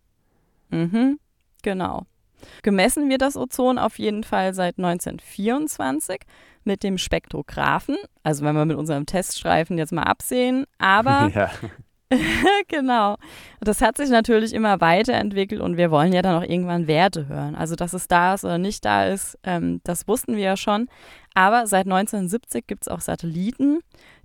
Mhm, 0.69 1.19
genau. 1.61 2.05
Gemessen 2.63 3.09
wird 3.09 3.21
das 3.21 3.35
Ozon 3.35 3.77
auf 3.77 3.99
jeden 3.99 4.23
Fall 4.23 4.53
seit 4.53 4.77
1924 4.77 6.21
mit 6.63 6.83
dem 6.83 6.97
Spektrographen. 6.97 7.97
Also 8.23 8.45
wenn 8.45 8.55
wir 8.55 8.65
mit 8.65 8.77
unserem 8.77 9.05
Teststreifen 9.05 9.77
jetzt 9.77 9.93
mal 9.93 10.03
absehen. 10.03 10.65
Aber 10.77 11.31
ja. 11.33 11.49
genau. 12.67 13.17
Das 13.59 13.81
hat 13.81 13.97
sich 13.97 14.09
natürlich 14.09 14.53
immer 14.53 14.79
weiterentwickelt 14.79 15.59
und 15.61 15.75
wir 15.77 15.91
wollen 15.91 16.13
ja 16.13 16.21
dann 16.21 16.41
auch 16.41 16.47
irgendwann 16.47 16.87
Werte 16.87 17.27
hören. 17.27 17.55
Also, 17.55 17.75
dass 17.75 17.93
es 17.93 18.07
da 18.07 18.33
ist 18.33 18.45
oder 18.45 18.57
nicht 18.57 18.85
da 18.85 19.05
ist, 19.05 19.37
ähm, 19.43 19.81
das 19.83 20.07
wussten 20.07 20.35
wir 20.35 20.43
ja 20.43 20.57
schon. 20.57 20.87
Aber 21.33 21.67
seit 21.67 21.85
1970 21.85 22.65
gibt 22.65 22.83
es 22.83 22.87
auch 22.87 23.01
Satelliten, 23.01 23.81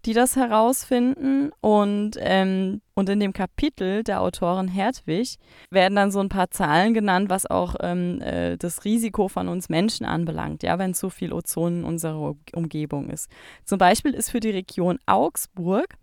die 0.06 0.14
das 0.14 0.36
herausfinden. 0.36 1.50
Und, 1.60 2.12
ähm, 2.20 2.80
und 2.94 3.08
in 3.08 3.20
dem 3.20 3.32
Kapitel 3.32 4.02
der 4.04 4.22
Autorin 4.22 4.68
Hertwig 4.68 5.36
werden 5.70 5.96
dann 5.96 6.10
so 6.12 6.20
ein 6.20 6.28
paar 6.28 6.50
Zahlen 6.50 6.94
genannt, 6.94 7.28
was 7.30 7.44
auch 7.46 7.74
ähm, 7.80 8.22
äh, 8.22 8.56
das 8.56 8.84
Risiko 8.84 9.28
von 9.28 9.48
uns 9.48 9.68
Menschen 9.68 10.06
anbelangt, 10.06 10.62
ja, 10.62 10.78
wenn 10.78 10.94
zu 10.94 11.10
viel 11.10 11.32
Ozon 11.32 11.80
in 11.80 11.84
unserer 11.84 12.34
Umgebung 12.54 13.10
ist. 13.10 13.28
Zum 13.64 13.76
Beispiel 13.76 14.14
ist 14.14 14.30
für 14.30 14.40
die 14.40 14.50
Region 14.50 14.98
Augsburg 15.04 15.96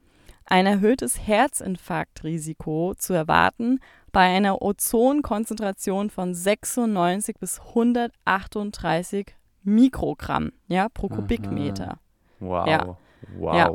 ein 0.50 0.66
erhöhtes 0.66 1.28
Herzinfarktrisiko 1.28 2.96
zu 2.98 3.14
erwarten 3.14 3.80
bei 4.12 4.22
einer 4.22 4.62
Ozonkonzentration 4.62 6.10
von 6.10 6.34
96 6.34 7.38
bis 7.40 7.60
138 7.60 9.36
Mikrogramm 9.64 10.52
ja, 10.68 10.90
pro 10.90 11.08
Kubikmeter. 11.08 12.00
Wow. 12.40 12.68
Ja. 12.68 12.98
Wow. 13.38 13.56
Ja. 13.56 13.72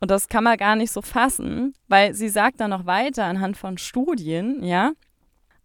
Und 0.00 0.10
das 0.10 0.28
kann 0.28 0.44
man 0.44 0.56
gar 0.56 0.76
nicht 0.76 0.90
so 0.90 1.02
fassen, 1.02 1.74
weil 1.86 2.14
sie 2.14 2.28
sagt 2.28 2.60
dann 2.60 2.70
noch 2.70 2.86
weiter 2.86 3.24
anhand 3.24 3.56
von 3.56 3.78
Studien, 3.78 4.62
ja, 4.64 4.92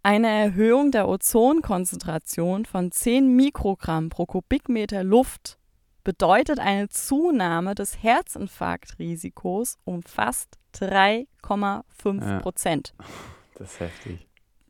eine 0.03 0.27
Erhöhung 0.27 0.91
der 0.91 1.07
Ozonkonzentration 1.07 2.65
von 2.65 2.91
10 2.91 3.35
Mikrogramm 3.35 4.09
pro 4.09 4.25
Kubikmeter 4.25 5.03
Luft 5.03 5.57
bedeutet 6.03 6.59
eine 6.59 6.89
Zunahme 6.89 7.75
des 7.75 8.01
Herzinfarktrisikos 8.03 9.77
um 9.85 10.03
fast 10.03 10.57
3,5 10.75 12.39
Prozent. 12.39 12.93
Ja, 12.97 13.05
das 13.55 13.73
ist 13.73 13.79
heftig. 13.79 14.27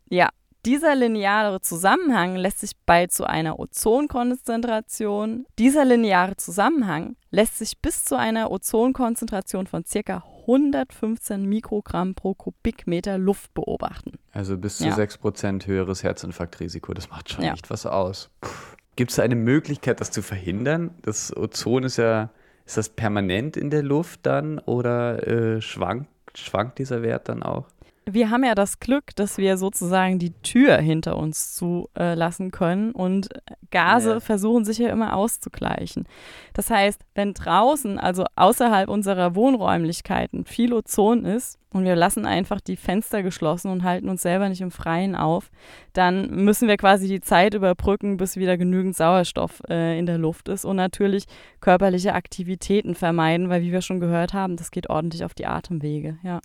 Ja, 0.10 0.30
dieser 0.66 0.96
lineare 0.96 1.60
Zusammenhang 1.60 2.36
lässt 2.36 2.60
sich 2.60 2.72
bei 2.86 3.08
zu 3.08 3.26
einer 3.26 3.60
Ozonkonzentration, 3.60 5.46
dieser 5.60 5.84
lineare 5.84 6.38
Zusammenhang 6.38 7.16
lässt 7.32 7.58
sich 7.58 7.80
bis 7.80 8.06
zu 8.06 8.18
einer 8.18 8.50
Ozonkonzentration 8.52 9.68
von 9.68 9.84
ca. 9.84 10.24
115 10.44 11.46
Mikrogramm 11.46 12.16
pro 12.16 12.34
Kubikmeter 12.34 13.18
Luft 13.18 13.54
beobachten. 13.54 14.20
Also 14.32 14.58
bis 14.58 14.78
zu 14.78 14.86
ja. 14.86 14.96
6% 14.96 15.66
höheres 15.68 16.04
Herzinfarktrisiko, 16.04 16.94
das 16.94 17.10
macht 17.10 17.30
schon 17.30 17.46
ja. 17.46 17.54
echt 17.54 17.70
was 17.70 17.86
aus. 17.86 18.30
Puh. 18.42 18.50
Gibt 18.96 19.12
es 19.12 19.20
eine 19.20 19.36
Möglichkeit, 19.36 20.02
das 20.02 20.12
zu 20.12 20.22
verhindern? 20.22 20.92
Das 21.02 21.36
Ozon 21.36 21.84
ist 21.84 21.98
ja, 21.98 22.30
ist 22.66 22.78
das 22.78 22.90
permanent 22.90 23.58
in 23.58 23.70
der 23.70 23.82
Luft 23.82 24.22
dann 24.24 24.60
oder 24.60 25.28
äh, 25.28 25.62
schwankt, 25.62 26.10
schwankt 26.36 26.78
dieser 26.78 27.02
Wert 27.02 27.28
dann 27.28 27.42
auch? 27.42 27.68
Wir 28.06 28.30
haben 28.30 28.44
ja 28.44 28.56
das 28.56 28.80
Glück, 28.80 29.16
dass 29.16 29.38
wir 29.38 29.58
sozusagen 29.58 30.20
die 30.20 30.34
Tür 30.42 30.78
hinter 30.78 31.18
uns 31.18 31.56
zulassen 31.56 32.52
können 32.52 32.92
und 32.92 33.30
Gase 33.72 34.12
ja. 34.12 34.20
versuchen 34.20 34.66
sich 34.66 34.78
ja 34.78 34.90
immer 34.90 35.16
auszugleichen. 35.16 36.06
Das 36.54 36.70
heißt, 36.70 37.02
wenn 37.16 37.34
draußen, 37.34 38.00
also 38.00 38.26
außerhalb 38.36 38.90
unserer 38.90 39.36
Wohnräumlichkeiten, 39.36 40.46
viel 40.46 40.74
Ozon 40.74 41.26
ist 41.26 41.60
und 41.72 41.86
wir 41.86 41.96
lassen 41.96 42.26
einfach 42.26 42.62
die 42.62 42.76
Fenster 42.76 43.24
geschlossen 43.24 43.72
und 43.72 43.84
halten 43.84 44.10
uns 44.10 44.22
selber 44.22 44.50
nicht 44.50 44.62
im 44.62 44.72
Freien 44.72 45.16
auf, 45.16 45.50
dann 45.94 46.30
müssen 46.30 46.68
wir 46.68 46.78
quasi 46.78 47.08
die 47.08 47.22
Zeit 47.22 47.54
überbrücken, 47.54 48.18
bis 48.18 48.38
wieder 48.38 48.58
genügend 48.58 48.96
Sauerstoff 48.96 49.62
äh, 49.70 49.98
in 49.98 50.06
der 50.06 50.18
Luft 50.18 50.50
ist 50.50 50.66
und 50.66 50.76
natürlich 50.76 51.26
körperliche 51.62 52.14
Aktivitäten 52.14 52.96
vermeiden, 52.96 53.50
weil 53.50 53.62
wie 53.62 53.72
wir 53.72 53.82
schon 53.82 54.00
gehört 54.00 54.34
haben, 54.34 54.58
das 54.58 54.72
geht 54.72 54.90
ordentlich 54.90 55.24
auf 55.24 55.34
die 55.34 55.48
Atemwege, 55.48 56.18
ja. 56.24 56.42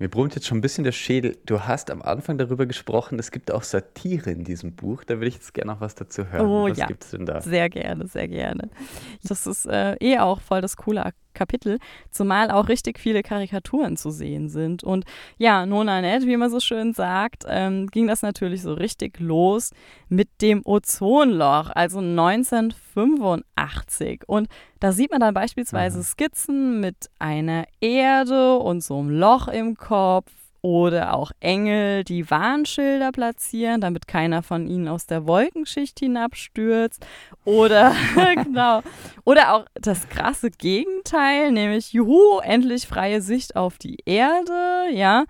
Mir 0.00 0.08
brummt 0.08 0.34
jetzt 0.34 0.46
schon 0.46 0.56
ein 0.56 0.62
bisschen 0.62 0.84
der 0.84 0.92
Schädel. 0.92 1.36
Du 1.44 1.60
hast 1.60 1.90
am 1.90 2.00
Anfang 2.00 2.38
darüber 2.38 2.64
gesprochen, 2.64 3.18
es 3.18 3.30
gibt 3.30 3.52
auch 3.52 3.62
Satire 3.62 4.30
in 4.30 4.44
diesem 4.44 4.74
Buch. 4.74 5.04
Da 5.04 5.16
würde 5.16 5.26
ich 5.26 5.34
jetzt 5.34 5.52
gerne 5.52 5.72
noch 5.72 5.82
was 5.82 5.94
dazu 5.94 6.24
hören. 6.24 6.46
Oh 6.46 6.70
was 6.70 6.78
ja, 6.78 6.86
gibt's 6.86 7.10
denn 7.10 7.26
da? 7.26 7.42
Sehr 7.42 7.68
gerne, 7.68 8.06
sehr 8.06 8.26
gerne. 8.26 8.70
Das 9.22 9.46
ist 9.46 9.66
äh, 9.66 9.96
eh 9.96 10.18
auch 10.18 10.40
voll 10.40 10.62
das 10.62 10.78
coole 10.78 11.04
Kapitel, 11.34 11.78
zumal 12.10 12.50
auch 12.50 12.68
richtig 12.68 12.98
viele 12.98 13.22
Karikaturen 13.22 13.96
zu 13.96 14.10
sehen 14.10 14.48
sind. 14.48 14.82
Und 14.84 15.04
ja, 15.38 15.64
Nona 15.66 16.00
Net, 16.00 16.26
wie 16.26 16.36
man 16.36 16.50
so 16.50 16.58
schön 16.60 16.92
sagt, 16.92 17.44
ähm, 17.48 17.86
ging 17.88 18.06
das 18.06 18.22
natürlich 18.22 18.62
so 18.62 18.74
richtig 18.74 19.18
los 19.20 19.70
mit 20.08 20.28
dem 20.40 20.62
Ozonloch, 20.64 21.70
also 21.70 21.98
1985. 22.00 24.22
Und 24.26 24.48
da 24.80 24.92
sieht 24.92 25.10
man 25.10 25.20
dann 25.20 25.34
beispielsweise 25.34 25.98
mhm. 25.98 26.02
Skizzen 26.02 26.80
mit 26.80 27.10
einer 27.18 27.66
Erde 27.80 28.56
und 28.56 28.82
so 28.82 28.98
einem 28.98 29.10
Loch 29.10 29.48
im 29.48 29.76
Kopf 29.76 30.30
oder 30.62 31.14
auch 31.14 31.32
Engel, 31.40 32.04
die 32.04 32.30
Warnschilder 32.30 33.12
platzieren, 33.12 33.80
damit 33.80 34.06
keiner 34.06 34.42
von 34.42 34.66
ihnen 34.66 34.88
aus 34.88 35.06
der 35.06 35.26
Wolkenschicht 35.26 35.98
hinabstürzt. 35.98 37.04
Oder 37.44 37.94
genau. 38.34 38.82
Oder 39.24 39.54
auch 39.54 39.64
das 39.74 40.08
krasse 40.08 40.50
Gegenteil, 40.50 41.52
nämlich 41.52 41.92
Juhu, 41.92 42.40
endlich 42.40 42.86
freie 42.86 43.22
Sicht 43.22 43.56
auf 43.56 43.78
die 43.78 43.98
Erde, 44.04 44.90
ja. 44.92 45.24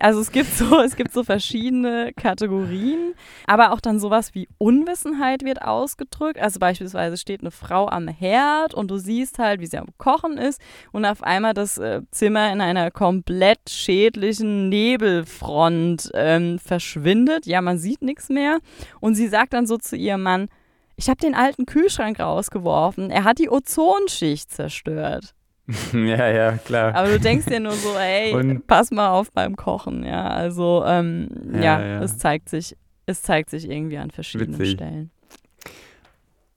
Also 0.00 0.20
es 0.20 0.32
gibt 0.32 0.50
so, 0.52 0.80
es 0.84 0.96
gibt 0.96 1.12
so 1.12 1.22
verschiedene 1.22 2.12
Kategorien, 2.16 3.14
aber 3.46 3.72
auch 3.72 3.80
dann 3.80 4.00
sowas 4.00 4.34
wie 4.34 4.48
Unwissenheit 4.58 5.44
wird 5.44 5.62
ausgedrückt. 5.62 6.40
Also 6.40 6.58
beispielsweise 6.58 7.18
steht 7.18 7.42
eine 7.42 7.50
Frau 7.50 7.86
am 7.86 8.08
Herd 8.08 8.74
und 8.74 8.90
du 8.90 8.96
siehst 8.96 9.38
halt, 9.38 9.60
wie 9.60 9.66
sie 9.66 9.78
am 9.78 9.88
Kochen 9.98 10.38
ist 10.38 10.60
und 10.90 11.04
auf 11.04 11.22
einmal 11.22 11.52
das 11.52 11.76
äh, 11.76 12.00
Zimmer 12.10 12.50
in 12.50 12.62
einer 12.62 12.90
komplett 12.90 13.68
schädlichen 13.68 14.70
Nebelfront 14.70 16.10
ähm, 16.14 16.58
verschwindet. 16.58 17.46
Ja, 17.46 17.60
man 17.60 17.78
sieht 17.78 18.00
nichts 18.00 18.30
mehr. 18.30 18.58
Und 19.00 19.14
sie 19.14 19.28
sagt 19.28 19.52
dann 19.52 19.66
so 19.66 19.76
zu 19.76 19.96
ihrem 19.96 20.22
Mann, 20.22 20.48
ich 20.96 21.08
habe 21.08 21.20
den 21.20 21.34
alten 21.34 21.66
Kühlschrank 21.66 22.20
rausgeworfen. 22.20 23.10
Er 23.10 23.24
hat 23.24 23.38
die 23.38 23.50
Ozonschicht 23.50 24.50
zerstört. 24.50 25.34
ja, 25.92 26.28
ja, 26.28 26.52
klar. 26.58 26.94
Aber 26.94 27.08
du 27.08 27.20
denkst 27.20 27.46
dir 27.46 27.60
nur 27.60 27.72
so, 27.72 27.94
ey, 27.96 28.34
und 28.34 28.66
pass 28.66 28.90
mal 28.90 29.10
auf 29.10 29.32
beim 29.32 29.56
Kochen, 29.56 30.04
ja. 30.04 30.28
Also, 30.28 30.84
ähm, 30.86 31.28
ja, 31.52 31.60
ja, 31.60 31.86
ja, 31.86 32.02
es 32.02 32.18
zeigt 32.18 32.48
sich, 32.48 32.76
es 33.06 33.22
zeigt 33.22 33.50
sich 33.50 33.68
irgendwie 33.68 33.98
an 33.98 34.10
verschiedenen 34.10 34.58
Witzig. 34.58 34.74
Stellen. 34.74 35.10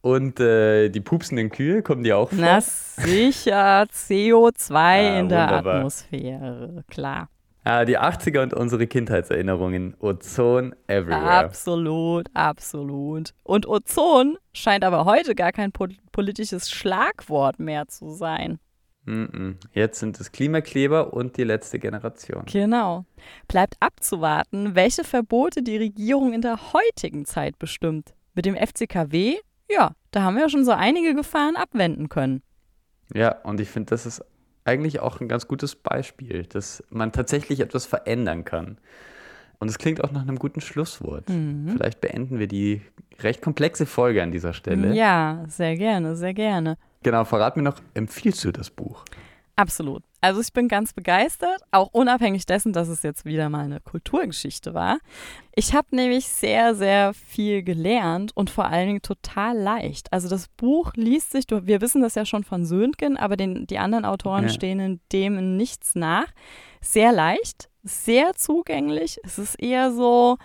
Und 0.01 0.39
äh, 0.41 0.89
die 0.89 0.99
pupsenden 0.99 1.49
Kühe, 1.49 1.81
kommen 1.81 2.03
die 2.03 2.11
auch 2.11 2.29
vor? 2.29 2.37
Na 2.39 2.59
sicher, 2.59 3.83
CO2 3.83 4.73
ah, 4.73 4.97
in 5.19 5.29
der 5.29 5.43
wunderbar. 5.43 5.75
Atmosphäre, 5.75 6.83
klar. 6.89 7.29
Ja, 7.65 7.85
die 7.85 7.97
80er 7.97 8.43
und 8.43 8.53
unsere 8.53 8.87
Kindheitserinnerungen. 8.87 9.95
Ozon 9.99 10.75
everywhere. 10.87 11.45
Absolut, 11.45 12.27
absolut. 12.33 13.33
Und 13.43 13.65
Ozon 13.65 14.37
scheint 14.51 14.83
aber 14.83 15.05
heute 15.05 15.33
gar 15.35 15.53
kein 15.53 15.71
politisches 16.11 16.69
Schlagwort 16.69 17.59
mehr 17.59 17.87
zu 17.87 18.09
sein. 18.09 18.59
Jetzt 19.73 19.99
sind 19.99 20.19
es 20.19 20.31
Klimakleber 20.31 21.13
und 21.13 21.35
die 21.37 21.43
letzte 21.43 21.77
Generation. 21.77 22.45
Genau. 22.45 23.05
Bleibt 23.47 23.75
abzuwarten, 23.81 24.75
welche 24.75 25.03
Verbote 25.03 25.61
die 25.61 25.77
Regierung 25.77 26.33
in 26.33 26.41
der 26.41 26.73
heutigen 26.73 27.25
Zeit 27.25 27.59
bestimmt. 27.59 28.13
Mit 28.33 28.45
dem 28.45 28.55
FCKW, 28.55 29.35
ja, 29.69 29.91
da 30.11 30.21
haben 30.21 30.35
wir 30.35 30.43
ja 30.43 30.49
schon 30.49 30.65
so 30.65 30.71
einige 30.71 31.15
Gefahren 31.15 31.55
abwenden 31.55 32.07
können. 32.09 32.41
Ja, 33.13 33.35
und 33.43 33.59
ich 33.59 33.69
finde, 33.69 33.89
das 33.89 34.05
ist 34.05 34.23
eigentlich 34.65 35.01
auch 35.01 35.19
ein 35.19 35.27
ganz 35.27 35.47
gutes 35.47 35.75
Beispiel, 35.75 36.43
dass 36.43 36.83
man 36.89 37.11
tatsächlich 37.11 37.59
etwas 37.59 37.85
verändern 37.85 38.45
kann. 38.45 38.77
Und 39.59 39.69
es 39.69 39.77
klingt 39.77 40.03
auch 40.03 40.11
nach 40.11 40.21
einem 40.21 40.39
guten 40.39 40.61
Schlusswort. 40.61 41.29
Mhm. 41.29 41.69
Vielleicht 41.69 42.01
beenden 42.01 42.39
wir 42.39 42.47
die 42.47 42.81
recht 43.19 43.41
komplexe 43.41 43.85
Folge 43.85 44.23
an 44.23 44.31
dieser 44.31 44.53
Stelle. 44.53 44.93
Ja, 44.93 45.43
sehr 45.47 45.75
gerne, 45.75 46.15
sehr 46.15 46.33
gerne. 46.33 46.77
Genau, 47.03 47.25
verrat 47.25 47.57
mir 47.57 47.63
noch, 47.63 47.79
empfiehlst 47.93 48.43
du 48.45 48.51
das 48.51 48.69
Buch? 48.69 49.03
Absolut. 49.55 50.03
Also 50.19 50.41
ich 50.41 50.51
bin 50.51 50.67
ganz 50.67 50.93
begeistert, 50.93 51.61
auch 51.69 51.89
unabhängig 51.91 52.47
dessen, 52.47 52.73
dass 52.73 52.87
es 52.87 53.03
jetzt 53.03 53.23
wieder 53.23 53.49
mal 53.49 53.65
eine 53.65 53.81
Kulturgeschichte 53.81 54.73
war. 54.73 54.97
Ich 55.53 55.75
habe 55.75 55.95
nämlich 55.95 56.27
sehr, 56.27 56.73
sehr 56.73 57.13
viel 57.13 57.61
gelernt 57.61 58.31
und 58.35 58.49
vor 58.49 58.65
allen 58.65 58.87
Dingen 58.87 59.01
total 59.03 59.55
leicht. 59.55 60.11
Also 60.11 60.27
das 60.27 60.47
Buch 60.47 60.93
liest 60.95 61.31
sich, 61.31 61.43
wir 61.51 61.81
wissen 61.81 62.01
das 62.01 62.15
ja 62.15 62.25
schon 62.25 62.43
von 62.43 62.65
Söhngen, 62.65 63.15
aber 63.17 63.35
den, 63.37 63.67
die 63.67 63.77
anderen 63.77 64.05
Autoren 64.05 64.45
Ja. 64.45 64.49
stehen 64.49 65.01
dem 65.11 65.37
in 65.37 65.55
nichts 65.55 65.93
nach. 65.93 66.27
Sehr 66.81 67.11
leicht, 67.11 67.69
sehr 67.83 68.33
zugänglich. 68.33 69.19
Es 69.23 69.37
ist 69.37 69.55
eher 69.61 69.91
so, 69.91 70.37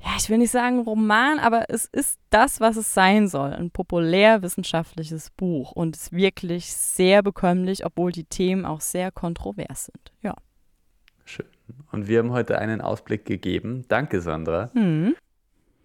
ja, 0.00 0.10
ich 0.16 0.30
will 0.30 0.38
nicht 0.38 0.50
sagen 0.50 0.80
Roman, 0.80 1.38
aber 1.38 1.66
es 1.68 1.86
ist 1.86 2.18
das, 2.30 2.60
was 2.60 2.76
es 2.76 2.94
sein 2.94 3.26
soll. 3.28 3.52
Ein 3.52 3.70
populärwissenschaftliches 3.70 5.30
Buch 5.30 5.72
und 5.72 5.96
ist 5.96 6.12
wirklich 6.12 6.72
sehr 6.72 7.22
bekömmlich, 7.22 7.84
obwohl 7.84 8.12
die 8.12 8.24
Themen 8.24 8.64
auch 8.64 8.80
sehr 8.80 9.10
kontrovers 9.10 9.86
sind. 9.86 10.12
Ja. 10.22 10.34
Schön. 11.24 11.46
Und 11.90 12.08
wir 12.08 12.20
haben 12.20 12.30
heute 12.30 12.58
einen 12.58 12.80
Ausblick 12.80 13.24
gegeben. 13.24 13.84
Danke, 13.88 14.20
Sandra. 14.20 14.70
Hm. 14.72 15.14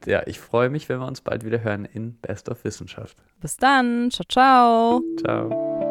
Ja, 0.06 0.21
ich 0.26 0.39
freue 0.39 0.69
mich, 0.69 0.89
wenn 0.89 0.99
wir 0.99 1.08
uns 1.08 1.21
bald 1.21 1.45
wieder 1.45 1.63
hören 1.63 1.86
in 1.86 2.15
Best 2.15 2.49
of 2.49 2.63
Wissenschaft. 2.63 3.17
Bis 3.39 3.58
dann. 3.58 4.12
Ciao, 4.12 4.26
ciao. 4.28 5.02
Ciao. 5.19 5.83